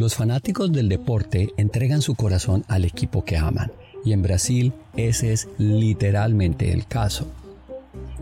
Los 0.00 0.14
fanáticos 0.14 0.72
del 0.72 0.88
deporte 0.88 1.52
entregan 1.58 2.00
su 2.00 2.14
corazón 2.14 2.64
al 2.68 2.86
equipo 2.86 3.22
que 3.22 3.36
aman, 3.36 3.70
y 4.02 4.14
en 4.14 4.22
Brasil 4.22 4.72
ese 4.96 5.34
es 5.34 5.46
literalmente 5.58 6.72
el 6.72 6.86
caso. 6.86 7.26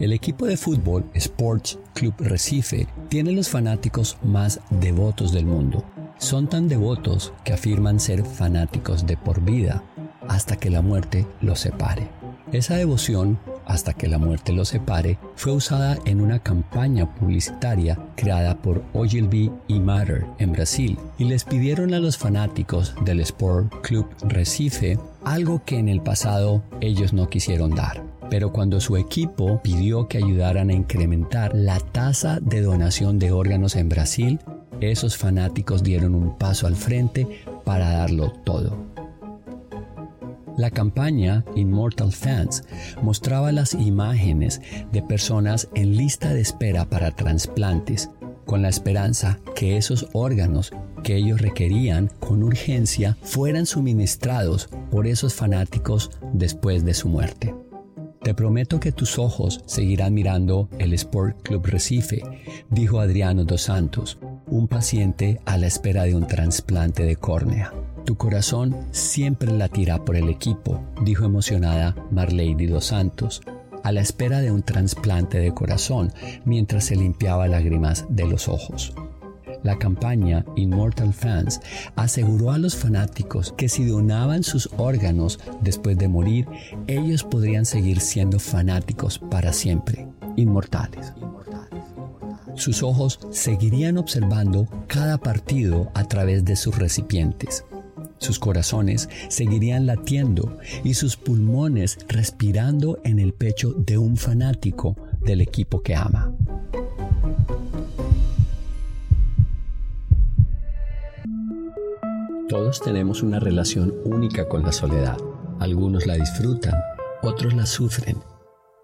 El 0.00 0.12
equipo 0.12 0.46
de 0.46 0.56
fútbol 0.56 1.04
Sports 1.14 1.78
Club 1.94 2.14
Recife 2.18 2.88
tiene 3.08 3.30
los 3.30 3.48
fanáticos 3.48 4.18
más 4.24 4.58
devotos 4.70 5.30
del 5.30 5.46
mundo. 5.46 5.84
Son 6.18 6.48
tan 6.48 6.66
devotos 6.66 7.32
que 7.44 7.52
afirman 7.52 8.00
ser 8.00 8.24
fanáticos 8.24 9.06
de 9.06 9.16
por 9.16 9.40
vida 9.40 9.84
hasta 10.26 10.56
que 10.56 10.70
la 10.70 10.82
muerte 10.82 11.28
los 11.40 11.60
separe. 11.60 12.08
Esa 12.50 12.74
devoción, 12.74 13.38
hasta 13.68 13.92
que 13.92 14.08
la 14.08 14.18
muerte 14.18 14.52
los 14.52 14.68
separe, 14.68 15.18
fue 15.36 15.52
usada 15.52 15.98
en 16.04 16.20
una 16.20 16.40
campaña 16.40 17.14
publicitaria 17.14 17.98
creada 18.16 18.56
por 18.60 18.82
Ogilvy 18.94 19.52
y 19.68 19.78
Matter 19.78 20.26
en 20.38 20.52
Brasil 20.52 20.98
y 21.18 21.24
les 21.24 21.44
pidieron 21.44 21.94
a 21.94 22.00
los 22.00 22.18
fanáticos 22.18 22.94
del 23.04 23.20
Sport 23.20 23.72
Club 23.82 24.08
Recife 24.22 24.98
algo 25.24 25.62
que 25.64 25.78
en 25.78 25.88
el 25.88 26.00
pasado 26.00 26.62
ellos 26.80 27.12
no 27.12 27.28
quisieron 27.28 27.74
dar. 27.74 28.02
Pero 28.30 28.52
cuando 28.52 28.80
su 28.80 28.96
equipo 28.96 29.60
pidió 29.62 30.08
que 30.08 30.18
ayudaran 30.18 30.70
a 30.70 30.74
incrementar 30.74 31.54
la 31.54 31.78
tasa 31.80 32.40
de 32.40 32.60
donación 32.60 33.18
de 33.18 33.32
órganos 33.32 33.76
en 33.76 33.88
Brasil, 33.88 34.38
esos 34.80 35.16
fanáticos 35.16 35.82
dieron 35.82 36.14
un 36.14 36.36
paso 36.36 36.66
al 36.66 36.76
frente 36.76 37.26
para 37.64 37.90
darlo 37.90 38.32
todo. 38.44 38.97
La 40.58 40.72
campaña 40.72 41.44
Immortal 41.54 42.10
Fans 42.10 42.64
mostraba 43.00 43.52
las 43.52 43.74
imágenes 43.74 44.60
de 44.90 45.02
personas 45.02 45.68
en 45.76 45.96
lista 45.96 46.34
de 46.34 46.40
espera 46.40 46.90
para 46.90 47.12
trasplantes, 47.12 48.10
con 48.44 48.62
la 48.62 48.68
esperanza 48.68 49.38
que 49.54 49.76
esos 49.76 50.08
órganos 50.14 50.72
que 51.04 51.14
ellos 51.14 51.40
requerían 51.40 52.10
con 52.18 52.42
urgencia 52.42 53.16
fueran 53.22 53.66
suministrados 53.66 54.68
por 54.90 55.06
esos 55.06 55.32
fanáticos 55.32 56.10
después 56.32 56.84
de 56.84 56.94
su 56.94 57.08
muerte. 57.08 57.54
Te 58.20 58.34
prometo 58.34 58.80
que 58.80 58.90
tus 58.90 59.16
ojos 59.20 59.60
seguirán 59.64 60.12
mirando 60.12 60.68
el 60.80 60.92
Sport 60.92 61.40
Club 61.42 61.66
Recife, 61.66 62.20
dijo 62.68 62.98
Adriano 62.98 63.44
dos 63.44 63.62
Santos, 63.62 64.18
un 64.48 64.66
paciente 64.66 65.40
a 65.44 65.56
la 65.56 65.68
espera 65.68 66.02
de 66.02 66.16
un 66.16 66.26
trasplante 66.26 67.04
de 67.04 67.14
córnea. 67.14 67.72
Tu 68.08 68.16
corazón 68.16 68.74
siempre 68.90 69.52
latirá 69.52 70.02
por 70.02 70.16
el 70.16 70.30
equipo, 70.30 70.80
dijo 71.04 71.26
emocionada 71.26 71.94
Marlady 72.10 72.64
dos 72.64 72.86
Santos, 72.86 73.42
a 73.84 73.92
la 73.92 74.00
espera 74.00 74.40
de 74.40 74.50
un 74.50 74.62
trasplante 74.62 75.38
de 75.38 75.52
corazón 75.52 76.10
mientras 76.46 76.84
se 76.84 76.96
limpiaba 76.96 77.48
lágrimas 77.48 78.06
de 78.08 78.26
los 78.26 78.48
ojos. 78.48 78.94
La 79.62 79.78
campaña 79.78 80.46
Immortal 80.56 81.12
Fans 81.12 81.60
aseguró 81.96 82.52
a 82.52 82.56
los 82.56 82.76
fanáticos 82.76 83.52
que 83.58 83.68
si 83.68 83.84
donaban 83.84 84.42
sus 84.42 84.70
órganos 84.78 85.38
después 85.60 85.98
de 85.98 86.08
morir, 86.08 86.48
ellos 86.86 87.24
podrían 87.24 87.66
seguir 87.66 88.00
siendo 88.00 88.38
fanáticos 88.38 89.18
para 89.18 89.52
siempre, 89.52 90.08
inmortales. 90.34 91.12
Sus 92.54 92.82
ojos 92.82 93.20
seguirían 93.30 93.98
observando 93.98 94.66
cada 94.86 95.18
partido 95.18 95.92
a 95.94 96.04
través 96.04 96.46
de 96.46 96.56
sus 96.56 96.76
recipientes. 96.76 97.66
Sus 98.18 98.38
corazones 98.40 99.08
seguirían 99.28 99.86
latiendo 99.86 100.58
y 100.82 100.94
sus 100.94 101.16
pulmones 101.16 101.98
respirando 102.08 102.98
en 103.04 103.20
el 103.20 103.32
pecho 103.32 103.72
de 103.72 103.96
un 103.96 104.16
fanático 104.16 104.96
del 105.24 105.40
equipo 105.40 105.82
que 105.82 105.94
ama. 105.94 106.34
Todos 112.48 112.80
tenemos 112.80 113.22
una 113.22 113.38
relación 113.38 113.94
única 114.04 114.48
con 114.48 114.62
la 114.62 114.72
soledad. 114.72 115.18
Algunos 115.60 116.06
la 116.06 116.14
disfrutan, 116.14 116.74
otros 117.22 117.54
la 117.54 117.66
sufren. 117.66 118.16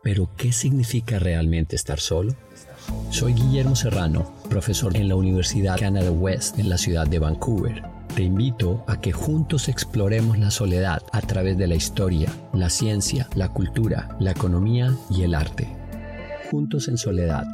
Pero 0.03 0.29
¿qué 0.37 0.53
significa 0.53 1.19
realmente 1.19 1.75
estar 1.75 1.99
solo? 1.99 2.35
Soy 3.11 3.33
Guillermo 3.33 3.75
Serrano, 3.75 4.31
profesor 4.51 4.97
en 4.97 5.09
la 5.09 5.17
Universidad 5.17 5.79
Canada 5.79 6.11
West 6.11 6.59
en 6.59 6.69
la 6.69 6.77
ciudad 6.77 7.07
de 7.07 7.19
Vancouver 7.19 7.94
te 8.15 8.23
invito 8.23 8.85
a 8.87 9.01
que 9.01 9.11
juntos 9.11 9.69
exploremos 9.69 10.39
la 10.39 10.53
soledad 10.53 11.03
a 11.11 11.21
través 11.21 11.59
de 11.59 11.67
la 11.67 11.75
historia, 11.75 12.29
la 12.53 12.71
ciencia, 12.71 13.29
la 13.35 13.49
cultura, 13.49 14.17
la 14.21 14.31
economía 14.31 14.97
y 15.11 15.23
el 15.23 15.35
arte. 15.35 15.67
Juntos 16.51 16.87
en 16.87 16.97
soledad. 16.97 17.45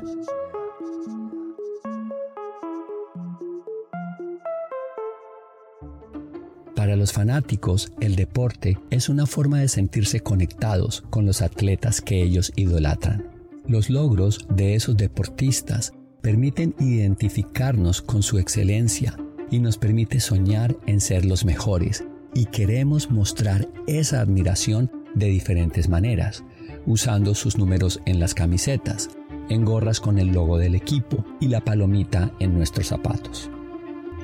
Para 6.76 6.96
los 6.96 7.12
fanáticos, 7.12 7.92
el 8.00 8.16
deporte 8.16 8.78
es 8.90 9.08
una 9.08 9.24
forma 9.24 9.60
de 9.60 9.68
sentirse 9.68 10.20
conectados 10.20 11.04
con 11.08 11.24
los 11.24 11.40
atletas 11.40 12.02
que 12.02 12.22
ellos 12.22 12.52
idolatran. 12.56 13.30
Los 13.66 13.88
logros 13.88 14.46
de 14.50 14.74
esos 14.74 14.96
deportistas 14.96 15.94
permiten 16.20 16.74
identificarnos 16.78 18.02
con 18.02 18.22
su 18.22 18.38
excelencia 18.38 19.16
y 19.50 19.60
nos 19.60 19.78
permite 19.78 20.20
soñar 20.20 20.76
en 20.86 21.00
ser 21.00 21.24
los 21.24 21.44
mejores 21.44 22.04
y 22.34 22.46
queremos 22.46 23.10
mostrar 23.10 23.68
esa 23.86 24.20
admiración 24.20 24.90
de 25.14 25.26
diferentes 25.26 25.88
maneras, 25.88 26.44
usando 26.86 27.34
sus 27.34 27.58
números 27.58 28.00
en 28.06 28.20
las 28.20 28.34
camisetas, 28.34 29.10
en 29.48 29.64
gorras 29.64 30.00
con 30.00 30.18
el 30.18 30.28
logo 30.28 30.58
del 30.58 30.74
equipo 30.74 31.24
y 31.40 31.48
la 31.48 31.60
palomita 31.60 32.32
en 32.38 32.54
nuestros 32.54 32.86
zapatos. 32.86 33.50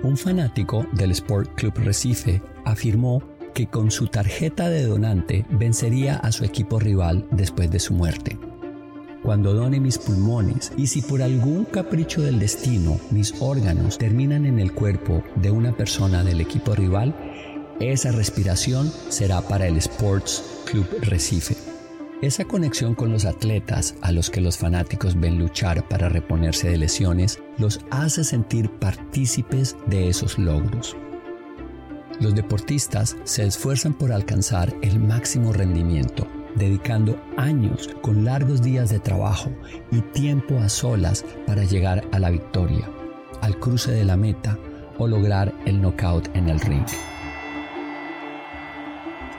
Un 0.02 0.16
fanático 0.16 0.86
del 0.92 1.10
Sport 1.10 1.54
Club 1.56 1.74
Recife 1.78 2.40
afirmó 2.64 3.22
que 3.54 3.66
con 3.66 3.90
su 3.90 4.06
tarjeta 4.06 4.68
de 4.68 4.84
donante 4.84 5.44
vencería 5.50 6.16
a 6.16 6.30
su 6.30 6.44
equipo 6.44 6.78
rival 6.78 7.26
después 7.32 7.70
de 7.70 7.80
su 7.80 7.94
muerte 7.94 8.38
cuando 9.26 9.54
done 9.54 9.80
mis 9.80 9.98
pulmones 9.98 10.72
y 10.76 10.86
si 10.86 11.02
por 11.02 11.20
algún 11.20 11.64
capricho 11.64 12.22
del 12.22 12.38
destino 12.38 13.00
mis 13.10 13.34
órganos 13.40 13.98
terminan 13.98 14.46
en 14.46 14.60
el 14.60 14.72
cuerpo 14.72 15.24
de 15.34 15.50
una 15.50 15.76
persona 15.76 16.22
del 16.22 16.40
equipo 16.40 16.76
rival, 16.76 17.12
esa 17.80 18.12
respiración 18.12 18.88
será 19.08 19.40
para 19.40 19.66
el 19.66 19.78
Sports 19.78 20.44
Club 20.66 20.86
Recife. 21.00 21.56
Esa 22.22 22.44
conexión 22.44 22.94
con 22.94 23.10
los 23.10 23.24
atletas 23.24 23.96
a 24.00 24.12
los 24.12 24.30
que 24.30 24.40
los 24.40 24.58
fanáticos 24.58 25.18
ven 25.18 25.40
luchar 25.40 25.88
para 25.88 26.08
reponerse 26.08 26.70
de 26.70 26.78
lesiones 26.78 27.40
los 27.58 27.80
hace 27.90 28.22
sentir 28.22 28.70
partícipes 28.78 29.74
de 29.88 30.08
esos 30.08 30.38
logros. 30.38 30.96
Los 32.20 32.36
deportistas 32.36 33.16
se 33.24 33.44
esfuerzan 33.44 33.92
por 33.92 34.12
alcanzar 34.12 34.72
el 34.82 35.00
máximo 35.00 35.52
rendimiento 35.52 36.28
dedicando 36.56 37.18
años 37.36 37.90
con 38.02 38.24
largos 38.24 38.62
días 38.62 38.90
de 38.90 38.98
trabajo 38.98 39.50
y 39.90 40.00
tiempo 40.00 40.58
a 40.58 40.68
solas 40.68 41.24
para 41.46 41.64
llegar 41.64 42.04
a 42.12 42.18
la 42.18 42.30
victoria, 42.30 42.90
al 43.40 43.58
cruce 43.58 43.92
de 43.92 44.04
la 44.04 44.16
meta 44.16 44.58
o 44.98 45.06
lograr 45.06 45.52
el 45.66 45.80
knockout 45.80 46.34
en 46.34 46.48
el 46.48 46.60
ring. 46.60 46.86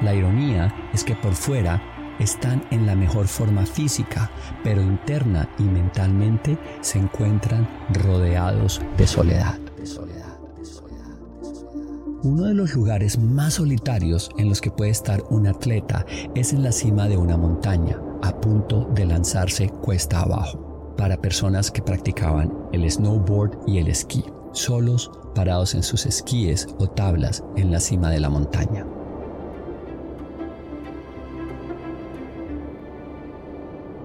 La 0.01 0.13
ironía 0.13 0.74
es 0.94 1.03
que 1.03 1.15
por 1.15 1.33
fuera 1.33 1.81
están 2.19 2.63
en 2.71 2.86
la 2.86 2.95
mejor 2.95 3.27
forma 3.27 3.65
física, 3.65 4.30
pero 4.63 4.81
interna 4.81 5.50
y 5.57 5.63
mentalmente 5.63 6.57
se 6.81 7.00
encuentran 7.00 7.68
rodeados 7.94 8.81
de 8.97 9.07
soledad. 9.07 9.57
Uno 12.23 12.45
de 12.45 12.55
los 12.55 12.73
lugares 12.73 13.19
más 13.19 13.55
solitarios 13.55 14.31
en 14.39 14.49
los 14.49 14.59
que 14.59 14.71
puede 14.71 14.89
estar 14.89 15.23
un 15.29 15.45
atleta 15.45 16.03
es 16.33 16.51
en 16.51 16.63
la 16.63 16.71
cima 16.71 17.07
de 17.07 17.15
una 17.15 17.37
montaña, 17.37 18.01
a 18.23 18.41
punto 18.41 18.89
de 18.95 19.05
lanzarse 19.05 19.69
cuesta 19.69 20.21
abajo, 20.21 20.95
para 20.97 21.21
personas 21.21 21.69
que 21.69 21.83
practicaban 21.83 22.51
el 22.73 22.89
snowboard 22.89 23.59
y 23.67 23.77
el 23.77 23.87
esquí, 23.87 24.25
solos 24.51 25.11
parados 25.35 25.75
en 25.75 25.83
sus 25.83 26.07
esquíes 26.07 26.67
o 26.79 26.87
tablas 26.87 27.43
en 27.55 27.71
la 27.71 27.79
cima 27.79 28.09
de 28.09 28.19
la 28.19 28.31
montaña. 28.31 28.83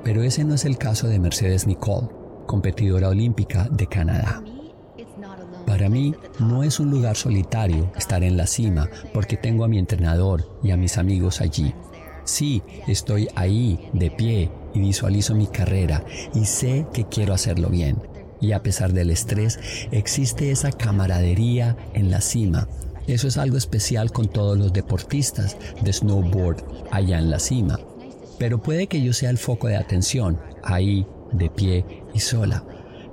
Pero 0.05 0.23
ese 0.23 0.45
no 0.45 0.55
es 0.55 0.67
el 0.67 0.77
caso 0.77 1.09
de 1.09 1.19
Mercedes 1.19 1.67
Nicole, 1.67 2.09
competidora 2.47 3.09
olímpica 3.09 3.69
de 3.71 3.87
Canadá. 3.87 4.43
Para 5.83 5.91
mí 5.91 6.15
no 6.39 6.63
es 6.63 6.79
un 6.79 6.93
lugar 6.93 7.17
solitario 7.17 7.91
estar 7.97 8.23
en 8.23 8.37
la 8.37 8.47
cima 8.47 8.89
porque 9.13 9.37
tengo 9.37 9.65
a 9.65 9.69
mi 9.69 9.81
entrenador 9.81 10.49
y 10.63 10.71
a 10.71 10.77
mis 10.77 10.97
amigos 10.97 11.41
allí. 11.41 11.75
Sí, 12.23 12.63
estoy 12.87 13.27
ahí, 13.35 13.91
de 13.93 14.13
pie, 14.13 14.49
y 14.75 14.79
visualizo 14.79 15.35
mi 15.35 15.49
carrera 15.49 16.05
y 16.37 16.45
sé 16.45 16.87
que 16.93 17.09
quiero 17.09 17.35
hacerlo 17.35 17.69
bien. 17.69 18.01
Y 18.41 18.53
a 18.53 18.63
pesar 18.63 18.93
del 18.93 19.11
estrés, 19.11 19.59
existe 19.91 20.53
esa 20.53 20.71
camaradería 20.71 21.77
en 21.95 22.13
la 22.13 22.21
cima. 22.21 22.69
Eso 23.09 23.27
es 23.27 23.37
algo 23.37 23.57
especial 23.57 24.13
con 24.13 24.29
todos 24.29 24.57
los 24.57 24.73
deportistas 24.73 25.57
de 25.83 25.93
snowboard 25.93 26.63
allá 26.93 27.19
en 27.19 27.29
la 27.29 27.41
cima. 27.41 27.81
Pero 28.39 28.63
puede 28.63 28.87
que 28.87 29.03
yo 29.03 29.13
sea 29.13 29.31
el 29.31 29.39
foco 29.39 29.67
de 29.67 29.79
atención, 29.79 30.39
ahí, 30.63 31.09
de 31.33 31.51
pie 31.51 31.85
y 32.15 32.21
sola. 32.21 32.63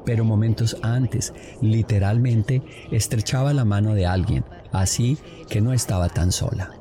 Pero 0.06 0.26
momentos 0.26 0.78
antes, 0.82 1.34
literalmente, 1.62 2.62
estrechaba 2.92 3.54
la 3.54 3.66
mano 3.66 3.94
de 3.94 4.06
alguien, 4.06 4.46
así 4.72 5.18
que 5.50 5.62
no 5.62 5.74
estaba 5.74 6.10
tan 6.10 6.32
sola. 6.32 6.72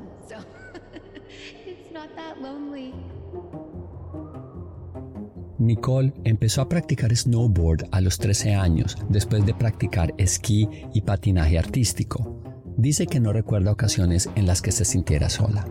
Nicole 5.59 6.13
empezó 6.23 6.61
a 6.61 6.69
practicar 6.69 7.15
snowboard 7.15 7.89
a 7.91 7.99
los 7.99 8.17
13 8.17 8.55
años 8.55 8.97
después 9.09 9.45
de 9.45 9.53
practicar 9.53 10.13
esquí 10.17 10.69
y 10.93 11.01
patinaje 11.01 11.59
artístico. 11.59 12.41
Dice 12.77 13.07
que 13.07 13.19
no 13.19 13.33
recuerda 13.33 13.73
ocasiones 13.73 14.29
en 14.35 14.47
las 14.47 14.61
que 14.61 14.71
se 14.71 14.85
sintiera 14.85 15.29
sola. 15.29 15.67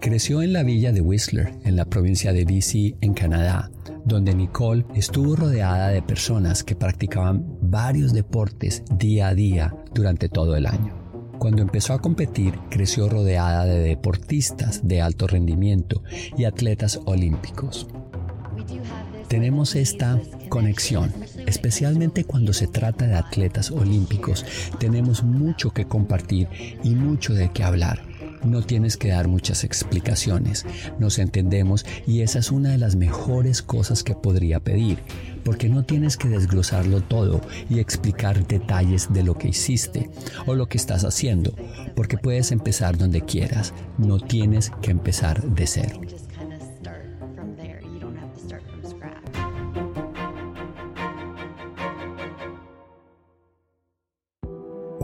Creció 0.00 0.42
en 0.42 0.52
la 0.52 0.62
villa 0.62 0.92
de 0.92 1.00
Whistler, 1.00 1.52
en 1.64 1.76
la 1.76 1.84
provincia 1.84 2.32
de 2.32 2.44
BC, 2.44 2.96
en 3.00 3.14
Canadá, 3.14 3.70
donde 4.04 4.34
Nicole 4.34 4.84
estuvo 4.94 5.36
rodeada 5.36 5.88
de 5.88 6.02
personas 6.02 6.62
que 6.62 6.76
practicaban 6.76 7.44
varios 7.60 8.12
deportes 8.12 8.82
día 8.98 9.28
a 9.28 9.34
día 9.34 9.74
durante 9.94 10.28
todo 10.28 10.56
el 10.56 10.66
año. 10.66 11.02
Cuando 11.38 11.62
empezó 11.62 11.92
a 11.92 12.00
competir, 12.00 12.58
creció 12.70 13.08
rodeada 13.08 13.64
de 13.64 13.80
deportistas 13.80 14.86
de 14.86 15.02
alto 15.02 15.26
rendimiento 15.26 16.02
y 16.36 16.44
atletas 16.44 17.00
olímpicos 17.04 17.88
tenemos 19.28 19.74
esta 19.74 20.20
conexión, 20.48 21.12
especialmente 21.46 22.24
cuando 22.24 22.52
se 22.52 22.66
trata 22.66 23.06
de 23.06 23.14
atletas 23.14 23.70
olímpicos. 23.70 24.44
Tenemos 24.78 25.22
mucho 25.24 25.70
que 25.70 25.86
compartir 25.86 26.48
y 26.82 26.90
mucho 26.94 27.34
de 27.34 27.50
qué 27.50 27.64
hablar. 27.64 28.05
No 28.46 28.62
tienes 28.62 28.96
que 28.96 29.08
dar 29.08 29.26
muchas 29.26 29.64
explicaciones, 29.64 30.64
nos 31.00 31.18
entendemos 31.18 31.84
y 32.06 32.20
esa 32.20 32.38
es 32.38 32.52
una 32.52 32.70
de 32.70 32.78
las 32.78 32.94
mejores 32.94 33.60
cosas 33.60 34.04
que 34.04 34.14
podría 34.14 34.60
pedir, 34.60 34.98
porque 35.44 35.68
no 35.68 35.84
tienes 35.84 36.16
que 36.16 36.28
desglosarlo 36.28 37.00
todo 37.00 37.40
y 37.68 37.80
explicar 37.80 38.46
detalles 38.46 39.12
de 39.12 39.24
lo 39.24 39.36
que 39.36 39.48
hiciste 39.48 40.10
o 40.46 40.54
lo 40.54 40.68
que 40.68 40.78
estás 40.78 41.04
haciendo, 41.04 41.54
porque 41.96 42.18
puedes 42.18 42.52
empezar 42.52 42.96
donde 42.96 43.22
quieras, 43.22 43.74
no 43.98 44.20
tienes 44.20 44.70
que 44.80 44.92
empezar 44.92 45.42
de 45.42 45.66
cero. 45.66 46.00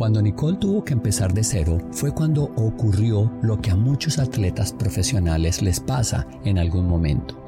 Cuando 0.03 0.21
Nicole 0.21 0.57
tuvo 0.57 0.83
que 0.83 0.95
empezar 0.95 1.33
de 1.33 1.45
cero 1.45 1.79
fue 1.93 2.11
cuando 2.11 2.51
ocurrió 2.57 3.31
lo 3.41 3.61
que 3.61 3.71
a 3.71 3.77
muchos 3.77 4.19
atletas 4.19 4.73
profesionales 4.73 5.63
les 5.63 5.79
pasa 5.79 6.27
en 6.45 6.59
algún 6.59 6.89
momento. 6.89 7.41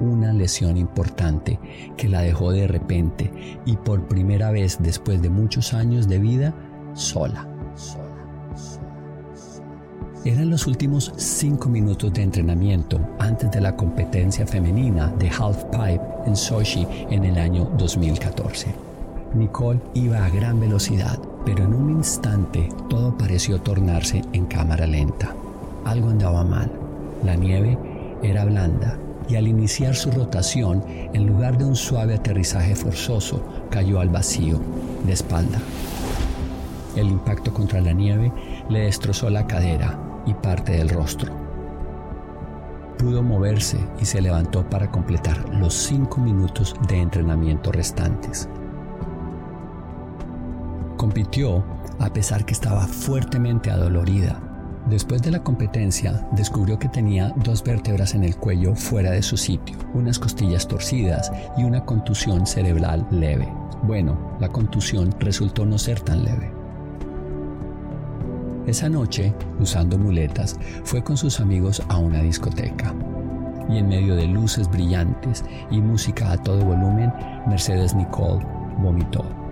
Una 0.00 0.30
lesión 0.34 0.76
importante 0.76 1.58
que 1.96 2.10
la 2.10 2.20
dejó 2.20 2.52
de 2.52 2.66
repente 2.66 3.32
y 3.64 3.78
por 3.78 4.06
primera 4.06 4.50
vez 4.50 4.76
después 4.82 5.22
de 5.22 5.30
muchos 5.30 5.72
años 5.72 6.06
de 6.06 6.18
vida 6.18 6.54
sola. 6.92 7.48
Eran 10.26 10.50
los 10.50 10.66
últimos 10.66 11.10
cinco 11.16 11.70
minutos 11.70 12.12
de 12.12 12.20
entrenamiento 12.20 13.00
antes 13.18 13.50
de 13.50 13.62
la 13.62 13.74
competencia 13.74 14.46
femenina 14.46 15.08
de 15.18 15.30
Half 15.30 15.64
Pipe 15.70 16.02
en 16.26 16.36
Sochi 16.36 16.86
en 17.08 17.24
el 17.24 17.38
año 17.38 17.64
2014. 17.78 18.93
Nicole 19.34 19.80
iba 19.94 20.24
a 20.24 20.30
gran 20.30 20.60
velocidad 20.60 21.18
pero 21.44 21.64
en 21.64 21.74
un 21.74 21.90
instante 21.90 22.68
todo 22.88 23.16
pareció 23.16 23.60
tornarse 23.60 24.22
en 24.32 24.46
cámara 24.46 24.86
lenta. 24.86 25.34
Algo 25.84 26.08
andaba 26.08 26.42
mal. 26.42 26.70
La 27.22 27.34
nieve 27.34 27.78
era 28.22 28.44
blanda 28.44 28.98
y 29.28 29.36
al 29.36 29.46
iniciar 29.46 29.94
su 29.94 30.10
rotación, 30.10 30.82
en 30.88 31.26
lugar 31.26 31.56
de 31.56 31.64
un 31.64 31.76
suave 31.76 32.14
aterrizaje 32.14 32.74
forzoso, 32.76 33.42
cayó 33.70 34.00
al 34.00 34.08
vacío, 34.08 34.60
de 35.04 35.12
espalda. 35.12 35.58
El 36.96 37.08
impacto 37.08 37.52
contra 37.52 37.80
la 37.80 37.92
nieve 37.92 38.32
le 38.68 38.80
destrozó 38.80 39.30
la 39.30 39.46
cadera 39.46 39.98
y 40.26 40.34
parte 40.34 40.72
del 40.72 40.90
rostro. 40.90 41.32
Pudo 42.98 43.22
moverse 43.22 43.78
y 44.00 44.04
se 44.04 44.22
levantó 44.22 44.68
para 44.68 44.90
completar 44.90 45.48
los 45.54 45.74
cinco 45.74 46.20
minutos 46.20 46.74
de 46.88 47.00
entrenamiento 47.00 47.72
restantes. 47.72 48.48
Compitió 51.04 51.62
a 51.98 52.10
pesar 52.10 52.46
que 52.46 52.54
estaba 52.54 52.86
fuertemente 52.86 53.70
adolorida. 53.70 54.40
Después 54.88 55.20
de 55.20 55.32
la 55.32 55.42
competencia, 55.42 56.26
descubrió 56.32 56.78
que 56.78 56.88
tenía 56.88 57.30
dos 57.44 57.62
vértebras 57.62 58.14
en 58.14 58.24
el 58.24 58.34
cuello 58.36 58.74
fuera 58.74 59.10
de 59.10 59.20
su 59.20 59.36
sitio, 59.36 59.76
unas 59.92 60.18
costillas 60.18 60.66
torcidas 60.66 61.30
y 61.58 61.64
una 61.64 61.84
contusión 61.84 62.46
cerebral 62.46 63.06
leve. 63.10 63.46
Bueno, 63.82 64.34
la 64.40 64.48
contusión 64.48 65.14
resultó 65.20 65.66
no 65.66 65.76
ser 65.76 66.00
tan 66.00 66.24
leve. 66.24 66.50
Esa 68.66 68.88
noche, 68.88 69.34
usando 69.60 69.98
muletas, 69.98 70.58
fue 70.84 71.04
con 71.04 71.18
sus 71.18 71.38
amigos 71.38 71.82
a 71.88 71.98
una 71.98 72.22
discoteca. 72.22 72.94
Y 73.68 73.76
en 73.76 73.88
medio 73.88 74.16
de 74.16 74.26
luces 74.26 74.70
brillantes 74.70 75.44
y 75.70 75.82
música 75.82 76.32
a 76.32 76.42
todo 76.42 76.64
volumen, 76.64 77.12
Mercedes 77.46 77.94
Nicole 77.94 78.42
vomitó. 78.78 79.43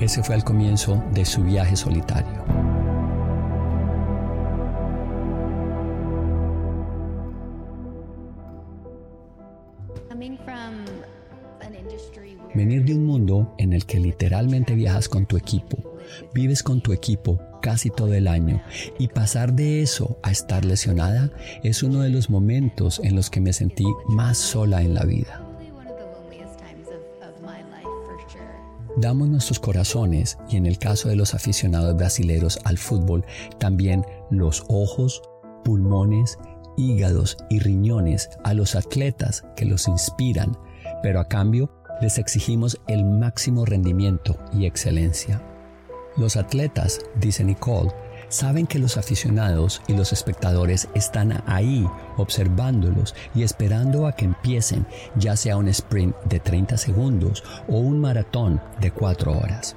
Ese 0.00 0.22
fue 0.22 0.34
el 0.34 0.44
comienzo 0.44 1.04
de 1.12 1.26
su 1.26 1.42
viaje 1.42 1.76
solitario. 1.76 2.42
Venir 12.54 12.84
de 12.84 12.94
un 12.94 13.04
mundo 13.04 13.54
en 13.58 13.72
el 13.72 13.86
que 13.86 14.00
literalmente 14.00 14.74
viajas 14.74 15.08
con 15.08 15.26
tu 15.26 15.36
equipo, 15.36 15.78
vives 16.34 16.62
con 16.62 16.80
tu 16.80 16.92
equipo 16.92 17.40
casi 17.62 17.90
todo 17.90 18.14
el 18.14 18.26
año 18.26 18.62
y 18.98 19.08
pasar 19.08 19.52
de 19.52 19.82
eso 19.82 20.18
a 20.22 20.30
estar 20.30 20.64
lesionada 20.64 21.30
es 21.62 21.82
uno 21.82 22.00
de 22.00 22.08
los 22.08 22.30
momentos 22.30 23.00
en 23.04 23.14
los 23.14 23.30
que 23.30 23.40
me 23.40 23.52
sentí 23.52 23.84
más 24.08 24.38
sola 24.38 24.82
en 24.82 24.94
la 24.94 25.04
vida. 25.04 25.49
Damos 28.96 29.28
nuestros 29.28 29.60
corazones 29.60 30.38
y 30.48 30.56
en 30.56 30.66
el 30.66 30.78
caso 30.78 31.08
de 31.08 31.16
los 31.16 31.34
aficionados 31.34 31.96
brasileños 31.96 32.58
al 32.64 32.78
fútbol, 32.78 33.24
también 33.58 34.04
los 34.30 34.64
ojos, 34.68 35.22
pulmones, 35.64 36.38
hígados 36.76 37.36
y 37.48 37.60
riñones 37.60 38.30
a 38.44 38.54
los 38.54 38.74
atletas 38.74 39.44
que 39.56 39.64
los 39.64 39.86
inspiran, 39.86 40.56
pero 41.02 41.20
a 41.20 41.28
cambio 41.28 41.70
les 42.00 42.18
exigimos 42.18 42.80
el 42.88 43.04
máximo 43.04 43.64
rendimiento 43.64 44.38
y 44.52 44.66
excelencia. 44.66 45.42
Los 46.16 46.36
atletas, 46.36 47.00
dice 47.20 47.44
Nicole, 47.44 47.92
saben 48.30 48.66
que 48.66 48.78
los 48.78 48.96
aficionados 48.96 49.82
y 49.86 49.92
los 49.92 50.14
espectadores 50.14 50.88
están 50.94 51.42
ahí 51.46 51.86
observándolos 52.16 53.14
y 53.34 53.42
esperando 53.42 54.06
a 54.06 54.12
que 54.12 54.24
empiecen, 54.24 54.86
ya 55.16 55.36
sea 55.36 55.58
un 55.58 55.68
sprint 55.68 56.16
de 56.24 56.40
30 56.40 56.78
segundos 56.78 57.44
o 57.68 57.78
un 57.78 58.00
maratón 58.00 58.62
de 58.80 58.90
4 58.90 59.32
horas. 59.36 59.76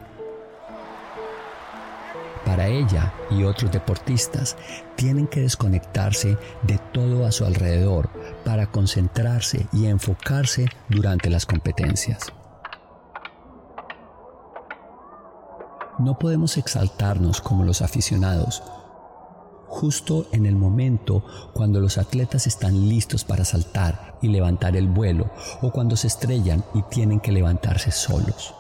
Para 2.46 2.68
ella 2.68 3.14
y 3.32 3.44
otros 3.44 3.72
deportistas 3.72 4.58
tienen 4.96 5.28
que 5.28 5.42
desconectarse 5.42 6.38
de 6.64 6.78
todo 6.92 7.26
a 7.26 7.32
su 7.32 7.46
alrededor 7.46 8.10
para 8.44 8.68
concentrarse 8.68 9.66
y 9.72 9.86
enfocarse 9.86 10.68
durante 10.90 11.30
las 11.30 11.46
competencias. 11.46 12.34
No 16.04 16.20
podemos 16.20 16.58
exaltarnos 16.58 17.40
como 17.40 17.64
los 17.64 17.82
aficionados 17.82 18.62
justo 19.68 20.28
en 20.34 20.46
el 20.46 20.56
momento 20.56 21.24
cuando 21.54 21.80
los 21.80 21.98
atletas 21.98 22.46
están 22.46 22.90
listos 22.90 23.24
para 23.24 23.46
saltar 23.46 24.20
y 24.22 24.28
levantar 24.28 24.76
el 24.76 24.90
vuelo 24.90 25.32
o 25.62 25.72
cuando 25.72 25.96
se 25.96 26.08
estrellan 26.08 26.66
y 26.74 26.82
tienen 26.84 27.22
que 27.22 27.32
levantarse 27.32 27.92
solos. 27.92 28.54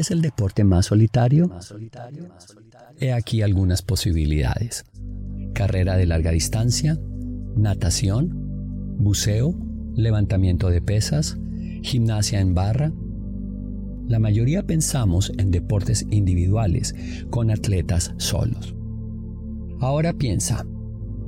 Es 0.00 0.10
el 0.10 0.22
deporte 0.22 0.64
más 0.64 0.86
solitario? 0.86 1.50
He 2.98 3.12
aquí 3.12 3.42
algunas 3.42 3.82
posibilidades. 3.82 4.84
Carrera 5.54 5.96
de 5.96 6.06
larga 6.06 6.30
distancia, 6.30 6.98
natación, 7.56 8.96
buceo, 8.98 9.54
levantamiento 9.94 10.70
de 10.70 10.82
pesas, 10.82 11.38
gimnasia 11.82 12.40
en 12.40 12.54
barra. 12.54 12.92
La 14.08 14.18
mayoría 14.18 14.66
pensamos 14.66 15.32
en 15.38 15.50
deportes 15.50 16.06
individuales, 16.10 16.94
con 17.30 17.50
atletas 17.50 18.12
solos. 18.18 18.74
Ahora 19.80 20.12
piensa, 20.12 20.66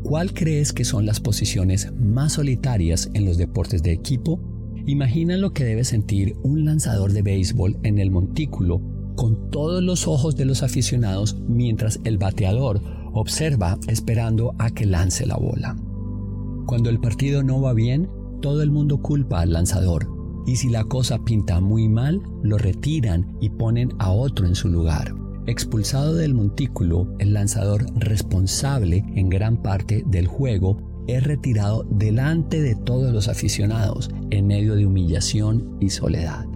¿cuál 0.03 0.35
crees 0.35 0.73
que 0.73 0.85
son 0.85 1.07
las 1.07 1.21
posiciones 1.21 1.93
más 1.93 2.33
solitarias 2.35 3.11
en 3.15 3.25
los 3.25 3.39
deportes 3.39 3.83
de 3.83 3.93
equipo? 3.93 4.52
Imagina 4.87 5.37
lo 5.37 5.53
que 5.53 5.65
debe 5.65 5.85
sentir 5.85 6.35
un 6.43 6.65
lanzador 6.65 7.13
de 7.13 7.23
béisbol 7.23 7.79
en 7.85 7.99
el 7.99 8.11
montículo 8.11 8.81
con 9.15 9.51
todos 9.51 9.83
los 9.83 10.09
ojos 10.09 10.35
de 10.37 10.45
los 10.45 10.63
aficionados 10.63 11.37
mientras 11.47 12.01
el 12.05 12.19
bateador 12.19 12.81
observa 13.13 13.79
esperando 13.87 14.55
a 14.59 14.71
que 14.71 14.87
lance 14.87 15.25
la 15.25 15.37
bola. 15.37 15.77
Cuando 16.67 16.91
el 16.91 16.99
partido 16.99 17.43
no 17.45 17.61
va 17.61 17.75
bien, 17.75 18.09
todo 18.41 18.63
el 18.63 18.73
mundo 18.73 19.01
culpa 19.01 19.41
al 19.41 19.53
lanzador 19.53 20.09
y 20.47 20.57
si 20.57 20.69
la 20.69 20.83
cosa 20.85 21.25
pinta 21.25 21.61
muy 21.61 21.89
mal, 21.89 22.21
lo 22.43 22.59
retiran 22.59 23.37
y 23.41 23.51
ponen 23.51 23.93
a 23.99 24.11
otro 24.11 24.47
en 24.47 24.57
su 24.57 24.69
lugar. 24.69 25.15
Expulsado 25.47 26.15
del 26.15 26.35
montículo, 26.35 27.15
el 27.21 27.35
lanzador 27.35 27.87
responsable 27.97 29.05
en 29.15 29.29
gran 29.29 29.63
parte 29.63 30.03
del 30.07 30.27
juego 30.27 30.92
es 31.07 31.25
retirado 31.25 31.85
delante 31.91 32.61
de 32.61 32.75
todos 32.75 33.13
los 33.13 33.29
aficionados 33.29 34.11
en 34.31 34.47
medio 34.47 34.77
de 34.77 34.87
humillación 34.87 35.77
y 35.81 35.91
soledad. 35.91 36.47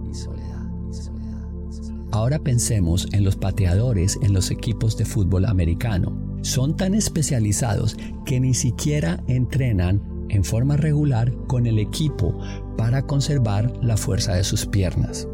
Ahora 2.11 2.39
pensemos 2.39 3.07
en 3.11 3.23
los 3.23 3.35
pateadores 3.35 4.17
en 4.21 4.33
los 4.33 4.49
equipos 4.49 4.97
de 4.97 5.05
fútbol 5.05 5.45
americano. 5.45 6.17
Son 6.41 6.75
tan 6.75 6.95
especializados 6.95 7.97
que 8.25 8.39
ni 8.39 8.53
siquiera 8.53 9.21
entrenan 9.27 10.01
en 10.29 10.43
forma 10.43 10.77
regular 10.77 11.31
con 11.47 11.67
el 11.67 11.79
equipo 11.79 12.37
para 12.77 13.01
conservar 13.01 13.71
la 13.81 13.97
fuerza 13.97 14.33
de 14.33 14.43
sus 14.43 14.65
piernas. 14.65 15.27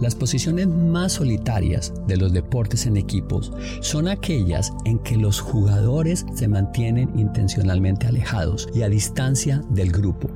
Las 0.00 0.14
posiciones 0.14 0.66
más 0.66 1.12
solitarias 1.12 1.92
de 2.06 2.16
los 2.16 2.32
deportes 2.32 2.86
en 2.86 2.96
equipos 2.96 3.52
son 3.82 4.08
aquellas 4.08 4.72
en 4.86 4.98
que 5.00 5.18
los 5.18 5.40
jugadores 5.40 6.24
se 6.34 6.48
mantienen 6.48 7.10
intencionalmente 7.18 8.06
alejados 8.06 8.66
y 8.74 8.80
a 8.80 8.88
distancia 8.88 9.62
del 9.68 9.92
grupo, 9.92 10.30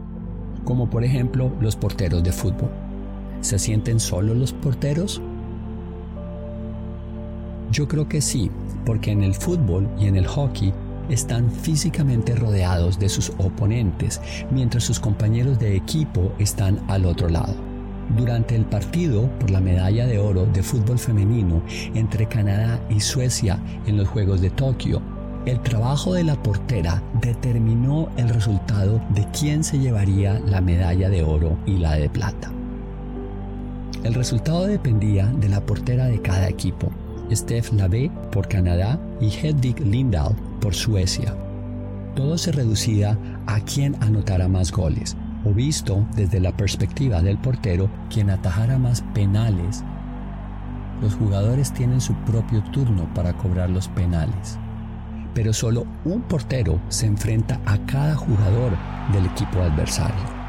como 0.65 0.91
por 0.91 1.03
ejemplo 1.03 1.51
los 1.63 1.77
porteros 1.77 2.23
de 2.23 2.33
fútbol. 2.33 2.71
¿Se 3.41 3.59
sienten 3.59 4.01
solos 4.01 4.37
los 4.37 4.53
porteros? 4.53 5.23
Yo 7.71 7.89
creo 7.89 8.07
que 8.07 8.21
sí, 8.21 8.51
porque 8.85 9.13
en 9.13 9.23
el 9.23 9.33
fútbol 9.33 9.89
y 9.99 10.09
en 10.09 10.17
el 10.17 10.27
hockey 10.27 10.75
están 11.09 11.51
físicamente 11.51 12.35
rodeados 12.35 12.99
de 12.99 13.09
sus 13.09 13.31
oponentes, 13.39 14.21
mientras 14.51 14.85
sus 14.85 15.01
compañeros 15.01 15.59
de 15.59 15.75
equipo 15.75 16.35
están 16.39 16.85
al 16.89 17.07
otro 17.07 17.31
lado. 17.31 17.74
Durante 18.17 18.55
el 18.55 18.65
partido 18.65 19.29
por 19.41 19.51
la 19.51 19.61
medalla 19.61 20.07
de 20.07 20.19
oro 20.19 20.47
de 20.47 20.63
fútbol 20.63 20.99
femenino 20.99 21.63
entre 21.95 22.27
Canadá 22.27 22.81
y 22.91 23.01
Suecia 23.01 23.59
en 23.87 23.97
los 23.97 24.09
Juegos 24.09 24.41
de 24.41 24.51
Tokio, 24.51 25.01
el 25.47 25.61
trabajo 25.61 26.15
de 26.15 26.25
la 26.25 26.43
portera 26.43 27.03
determinó 27.21 28.09
el 28.17 28.29
resultado 28.29 29.01
de 29.11 29.27
quién 29.39 29.63
se 29.65 29.79
llevaría 29.79 30.39
la 30.41 30.61
medalla 30.61 31.11
de 31.11 31.23
oro 31.23 31.59
y 31.67 31.79
la 31.79 31.97
de 31.97 32.09
plata. 32.09 32.51
El 34.05 34.15
resultado 34.15 34.67
dependía 34.67 35.27
de 35.27 35.49
la 35.49 35.65
portera 35.65 36.07
de 36.07 36.21
cada 36.21 36.49
equipo. 36.49 36.91
Steph 37.33 37.73
Lavey 37.73 38.11
por 38.31 38.49
Canadá 38.49 39.01
y 39.21 39.29
Hedvig 39.29 39.81
Lindahl 39.81 40.37
por 40.61 40.75
Suecia. 40.75 41.35
Todo 42.15 42.39
se 42.39 42.53
reducía 42.53 43.19
a 43.47 43.61
quién 43.61 43.97
anotara 44.01 44.47
más 44.47 44.71
goles, 44.71 45.17
o 45.45 45.53
visto 45.53 46.07
desde 46.15 46.41
la 46.41 46.57
perspectiva 46.57 47.23
del 47.23 47.39
portero, 47.39 47.91
quien 48.11 48.31
atajara 48.31 48.79
más 48.79 49.03
penales. 49.15 49.85
Los 51.01 51.15
jugadores 51.15 51.73
tienen 51.73 52.01
su 52.01 52.15
propio 52.25 52.63
turno 52.73 53.13
para 53.15 53.37
cobrar 53.37 53.71
los 53.71 53.89
penales, 53.89 54.59
pero 55.35 55.53
solo 55.53 55.87
un 56.05 56.23
portero 56.23 56.81
se 56.89 57.07
enfrenta 57.07 57.61
a 57.67 57.79
cada 57.87 58.15
jugador 58.15 58.73
del 59.13 59.27
equipo 59.27 59.61
adversario. 59.61 60.45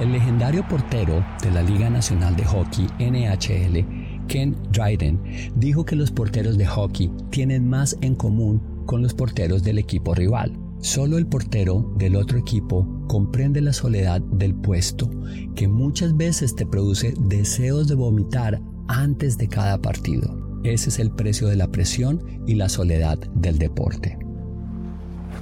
El 0.00 0.10
legendario 0.10 0.66
portero 0.66 1.24
de 1.40 1.50
la 1.52 1.62
Liga 1.62 1.88
Nacional 1.88 2.34
de 2.34 2.44
Hockey 2.44 2.86
NHL, 2.98 4.26
Ken 4.26 4.56
Dryden, 4.72 5.20
dijo 5.54 5.84
que 5.84 5.94
los 5.94 6.10
porteros 6.10 6.58
de 6.58 6.66
hockey 6.66 7.12
tienen 7.30 7.68
más 7.68 7.96
en 8.00 8.16
común 8.16 8.60
con 8.86 9.02
los 9.02 9.14
porteros 9.14 9.62
del 9.62 9.78
equipo 9.78 10.14
rival. 10.14 10.63
Solo 10.84 11.16
el 11.16 11.26
portero 11.26 11.90
del 11.96 12.14
otro 12.14 12.36
equipo 12.36 12.86
comprende 13.06 13.62
la 13.62 13.72
soledad 13.72 14.20
del 14.20 14.54
puesto, 14.54 15.10
que 15.56 15.66
muchas 15.66 16.14
veces 16.14 16.54
te 16.54 16.66
produce 16.66 17.14
deseos 17.18 17.88
de 17.88 17.94
vomitar 17.94 18.60
antes 18.86 19.38
de 19.38 19.48
cada 19.48 19.80
partido. 19.80 20.60
Ese 20.62 20.90
es 20.90 20.98
el 20.98 21.10
precio 21.10 21.48
de 21.48 21.56
la 21.56 21.68
presión 21.68 22.22
y 22.46 22.56
la 22.56 22.68
soledad 22.68 23.16
del 23.34 23.58
deporte. 23.58 24.18